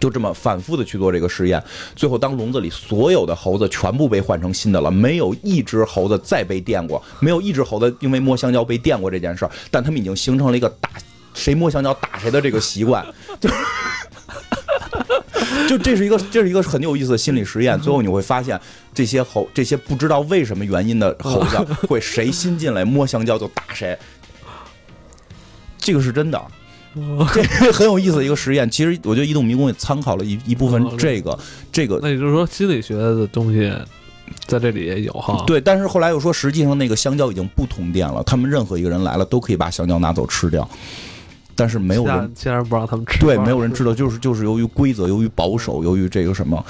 [0.00, 1.62] 就这么反复的去做这个实验，
[1.96, 10.90] 最后当笼子里所有的猴子全部被换成新的了，没有一只猴子再被电过，没有一只猴子因为摸香蕉被电过这件事儿，但他们已经形成了一个打
[11.32, 13.02] 谁摸香蕉打谁的这个习惯，
[13.40, 13.48] 就
[15.66, 17.80] 就这是一个这是一个很有意思的心理实验。
[17.80, 18.60] 最后你会发现，
[18.92, 21.56] 这些猴这些不知道为什么原因的猴子
[21.88, 23.98] 会谁新进来摸香蕉就打谁，
[25.84, 26.42] 这个是真的。
[27.32, 31.36] 这很有意思的一个实验，其实我觉得《移动迷宫》也参考了一一部分这个
[31.72, 31.98] 这个。
[32.00, 33.68] 那也就是说，心理学的东西
[34.46, 35.42] 在这里也有哈。
[35.44, 40.68] 对，但是后来又说，实际上那个香蕉已经不通电了，他们任何一个人来了都可以把香蕉拿走吃掉，
[41.56, 43.18] 但是没有人，竟然不让他们吃。
[43.18, 46.64] 对，没有人知道，就是就是由于规则，由于保守，由于这个什么，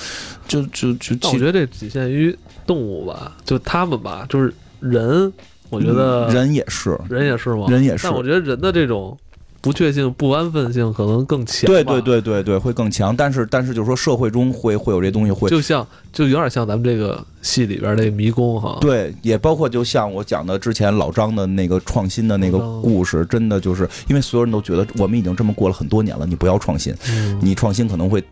[0.48, 1.14] 就就就。
[1.28, 2.34] 我觉得这仅限于
[2.66, 5.30] 动物吧，就他们吧，就是人，
[5.70, 7.66] 我觉得人也是，人也是吗？
[7.68, 8.04] 人也是。
[8.04, 9.16] 但我觉得人的这种。
[9.60, 11.64] 不确定、不安分性可能更强。
[11.64, 13.16] 对对对对对，会更强。
[13.16, 18.76] 但是但是，就是说社会中会会有这东西会，就像就有点像咱们这个戏里边那迷宫哈。
[18.82, 26.94] 对，也包括就像我讲的之前老张的那个创新的那个故事，真的就是因为所有人都觉得我们已经这么过了很多年了，你不要创新，
[27.40, 28.22] 你创新可能会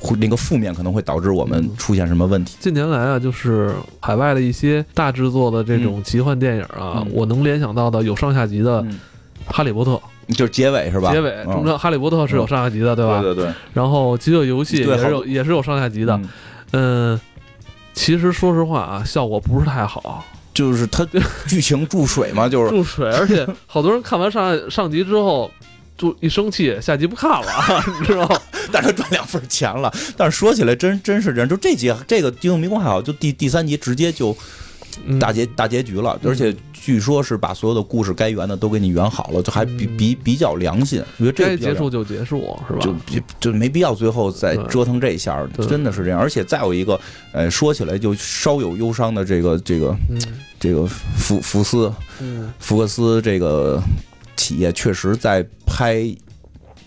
[0.00, 2.56] 会那个负面可能会导致我们出现什么问题。
[2.60, 8.82] 近年来啊，就是海外的一些大制作的这种奇幻电影啊，我能联想到的有上下集的
[9.46, 9.92] 《哈利波特》。
[10.34, 11.10] 就是结尾是吧？
[11.10, 13.22] 结尾，中章《哈利波特》是有上下集的，对吧？
[13.22, 13.54] 对对对。
[13.72, 16.20] 然后《饥饿游戏》也是有，也是有上下集的。
[16.72, 17.18] 嗯，
[17.94, 20.22] 其实说实话啊，效果不是太好，
[20.52, 21.02] 就是它
[21.46, 25.50] 剧情注水嘛，就是注水，而且好多人看完上上集之后
[25.98, 28.40] 就一生气，下集不看了， 你知道吗？
[28.72, 29.92] 但是赚两份钱了。
[30.16, 34.34] 但是说起来，真真是这样，就这集这个《惊梦迷宫》还好，就第第三集直接就
[35.20, 36.56] 大结大结局了，而且。
[36.80, 41.02] 据说是把所有的故事该圆的都给你圆好了，就还比比比较良心。
[41.18, 42.78] 我觉得这结束就结束是吧？
[42.80, 46.18] 就就没必要最后再折腾这一下，真的是这样。
[46.18, 46.98] 而且再有一个，
[47.32, 49.94] 呃，说起来就稍有忧伤的这个这个
[50.58, 51.92] 这个福福斯
[52.58, 53.82] 福克斯这个
[54.38, 56.02] 企业，确实在拍。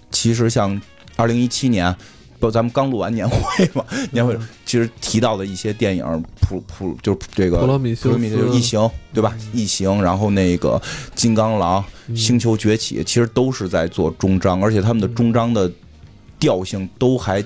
[0.10, 0.82] 其实像
[1.16, 1.95] 二零一七年。
[2.39, 4.36] 不，咱们刚录完年会嘛，年会
[4.66, 6.04] 其实提到的一些电影，
[6.41, 9.38] 普普就是这个普罗米修斯、异形，对吧？
[9.54, 10.82] 异形，然后那个
[11.14, 11.86] 金刚狼、
[12.16, 15.72] 星球崛起，其实都是在做终章，而且他们的终章的
[16.39, 17.39] 调性都还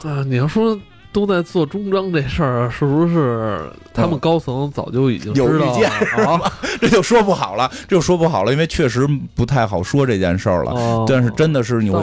[0.00, 0.80] 啊，你要说。
[1.12, 3.70] 都在做中章这事儿，是不是？
[3.92, 5.90] 他们高层早就已经有意见。
[6.24, 6.40] 啊？
[6.80, 11.04] 这就说不好了，这就说不好了，因为确实不太好说这件事儿了。
[11.06, 12.00] 但是真的是你会，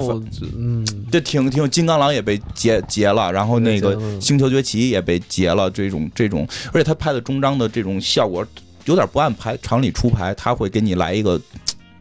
[0.56, 8.46] 嗯，这挺挺，金刚狼也被劫劫了，然后那个星球崛起也被劫了，这种这种，而且他拍的中章的这种效果
[8.86, 11.42] 有点不按牌常理出牌，他会给你来一个，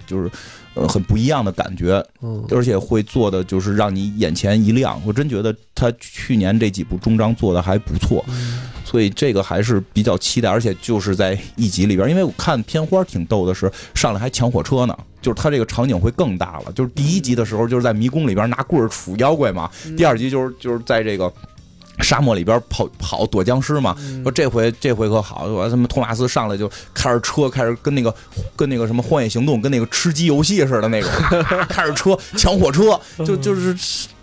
[0.07, 0.31] 就是。
[0.75, 5.01] 呃，很不一样的感觉，嗯，而且会做的就是让你眼前一亮。
[5.05, 8.25] 我真觉得他去年这几部终章做的还不错，
[8.85, 10.49] 所以这个还是比较期待。
[10.49, 16.73] 而且就是在一集里边，因为我看片花挺逗的，是上来还抢火车呢，就是他这个场景会更大了。
[16.73, 21.33] 就是第一集的时候就是在迷宫里边拿棍儿杵妖怪嘛，第二集就是就是在这个。
[22.01, 23.97] 沙漠里边跑跑躲僵尸嘛？
[24.23, 28.15] 说这回这回可好，我他妈托马斯上来就开着车，开始跟那个
[28.57, 31.11] 跟那个什么荒野行动，跟那个吃鸡游戏似的那种，
[31.69, 33.77] 开着车抢火车，就就是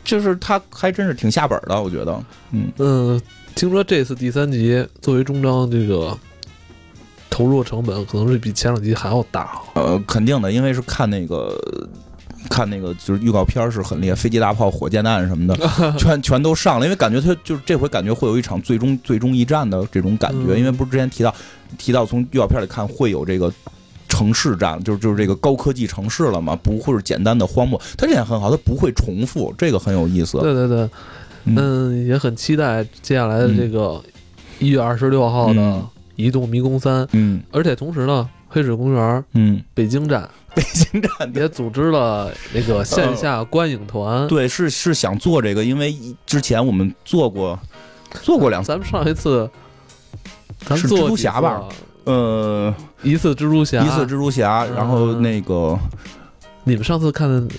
[0.03, 2.23] 就是他还真是挺下本的，我觉得。
[2.51, 3.21] 嗯嗯，
[3.55, 6.17] 听说这次第三集作为终章，这个
[7.29, 9.61] 投入成本可能是比前两集还要大。
[9.73, 11.55] 呃，肯定的，因为是看那个。
[12.49, 15.55] 看那个就是预告片是很厉害，飞机大炮、火箭弹什么的，
[15.97, 16.85] 全全都上了。
[16.85, 20.55] 因为感觉他就是这回感觉会有一场最终最终一战的这种感觉。
[20.57, 21.33] 因为不是之前提到
[21.77, 23.51] 提到从预告片里看会有这个
[24.07, 27.79] 城市战，就是就是这个高科技城市了嘛，不会是简单的荒漠。
[27.97, 30.37] 它这点很好，它不会重复，这个很有意思。
[30.39, 30.89] 对对对，
[31.45, 34.01] 嗯，也很期待接下来的这个
[34.59, 35.61] 一月二十六号的
[36.15, 37.03] 《移动迷宫三》。
[37.11, 40.29] 嗯，而且同时呢，黑水公园，嗯，北京站。
[40.57, 45.93] 北京站也组织了那个线下观影团，对，是是想做这个，因为
[46.25, 47.59] 之前我们做过，
[48.21, 49.49] 做过两次，咱们上一次
[50.69, 51.63] 是蜘蛛侠吧？
[52.05, 55.77] 呃，一次蜘蛛侠，一次蜘蛛侠，然后那个，
[56.63, 57.55] 你们上次看的，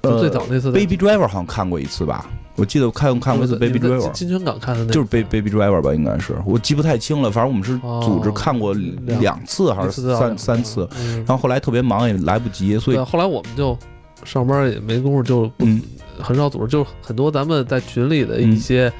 [0.00, 2.30] 呃，最早那次 Baby Driver 好像看过一次吧？
[2.60, 5.94] 我记得我看看过一次 Baby Driver，金泉港看的那，就是 Baby Baby Driver 吧？
[5.94, 7.30] 应该是，我记不太清了。
[7.30, 8.74] 反正我们是组织看过
[9.18, 10.86] 两次还是三三次，
[11.26, 13.76] 然后后来特别忙也来不及，所以后来我们就
[14.24, 15.80] 上班也没工夫，就嗯，
[16.20, 18.88] 很少组织，就很多咱们在群里的一些。
[18.88, 18.92] 嗯，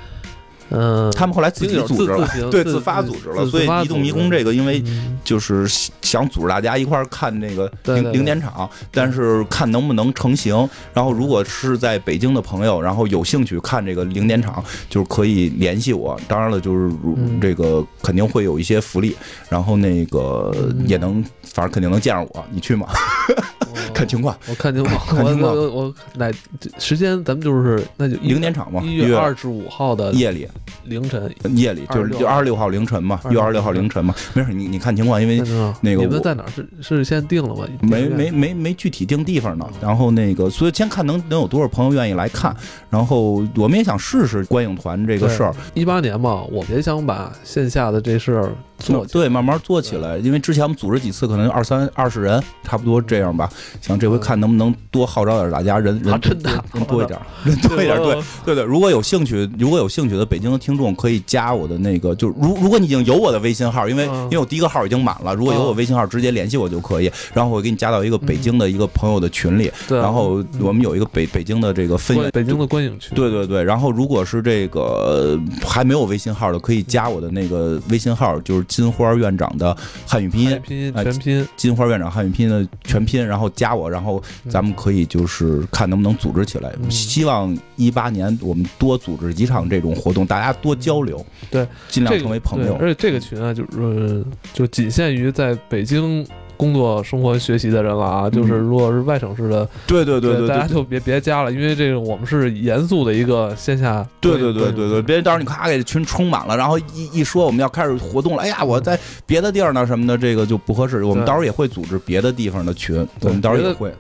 [1.15, 3.47] 他们后来自己组织了， 对，自发组织了。
[3.47, 4.83] 所以移动迷宫这个，因为
[5.25, 5.67] 就是
[6.03, 10.57] 想组织大家一块儿看那个零零点场，但是看能不能成型。
[10.95, 16.19] 然后如果是在北京的朋友，然后有兴趣看这个零点场，就是可以联系我。
[16.29, 16.95] 当然了，就是
[17.41, 19.17] 这个肯定会有一些福利，
[19.49, 20.53] 然后那个
[20.87, 22.45] 也能，反正肯定能见着我。
[22.51, 22.87] 你去吗？
[23.95, 26.31] 看情况，我看情况，我我我哪
[26.79, 30.47] 时间咱们就是那就零点场嘛，一月二十五号的夜里
[30.85, 35.39] 凌晨，夜里就是就二十六号凌晨嘛，一月二十六号凌晨嘛，没事，你你看情况，因为
[35.81, 37.65] 那个你们在哪是是先定了吗？
[37.83, 42.55] 没没没没具体定地方呢，然后那个所以先看能能有多少朋友愿意来看，
[42.89, 45.55] 然后我们也想试试观影团这个事儿。
[45.75, 53.49] 一八年嘛，我们也想把线下的这事儿做对慢慢做起来，因为之前我们组织几次可能二三二十人差不多这样吧。
[53.81, 58.65] 想这回看能不能多号召点大家，人人真的人多一点， 人多一点，对对对。
[58.65, 67.11] 如果有兴趣，如果有兴趣的北京的听众可以加我的那个，就是如如果你已经有我的微信号，因为因为我第一个号已经满了，如果有我微信号，直接联系我就可以。
[67.35, 73.63] 然后我给你加到一个北京的一个朋友的群里，然后我们有一个北北京的这个分北京的观影群，对对对。
[73.63, 86.73] 然后如果是这个还没有微信号的，可以加我的那个微信号，就是金花院长的汉语拼音，拼音全拼，金花院长汉语拼音的全拼，然后加我，然后咱们可以就是看能不能组织起来。
[86.89, 92.77] 希望一八年我们多组织几场这种活动，大家多交流，对，尽量成为朋友。
[92.81, 96.25] 而且这个群啊，就是就仅限于在北京
[96.61, 98.29] 工作、生活、学习的人了啊。
[98.29, 104.07] 就是如果是外省市的，对对对对，大家就别别加了，因为这个我们是严肃的一个线下。
[104.21, 111.03] 对对对对对，别到时候你咔给群充满了，然后一一说我们要开始活动了，哎呀，我在别的地儿呢什么的，这个就不合适。
[111.03, 113.91] 我们到时候也会组织别的地方的群，我们到时候也会。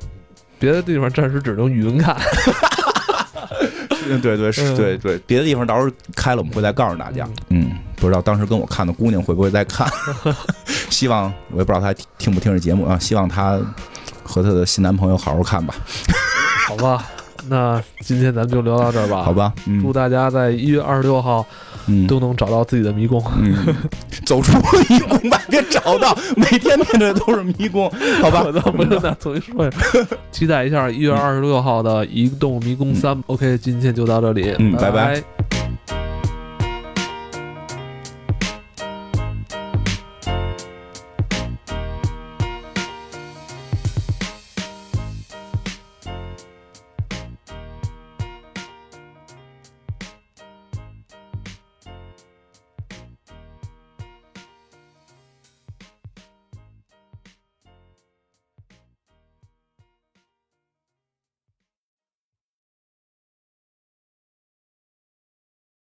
[0.59, 2.15] 别的地方暂时只能语音看，
[4.21, 7.27] 对对是，对对，别的地方到时候开了我们会再告诉大家。
[7.49, 9.86] 嗯，不知道当时跟我看的姑娘会不会在看，
[10.90, 13.59] 希望我也不知道她听不听这节目啊，希望她
[14.22, 15.74] 和她的新男朋友好好看吧。
[16.66, 17.05] 好吧，
[17.48, 19.22] 那今天咱们就聊到这儿吧。
[19.22, 21.46] 好吧，祝大家在一月二十六号。
[22.07, 23.20] 都能找到自己的迷宫，
[24.24, 24.57] 走出
[24.88, 27.90] 迷宫吧，别找到，每天面对都是迷宫，
[28.22, 28.44] 好吧？
[28.70, 29.70] 不用再重新说一，
[30.30, 33.20] 期待一下一月二十六号的移动迷宫三。
[33.26, 35.20] OK，今天就到这里，嗯，拜拜。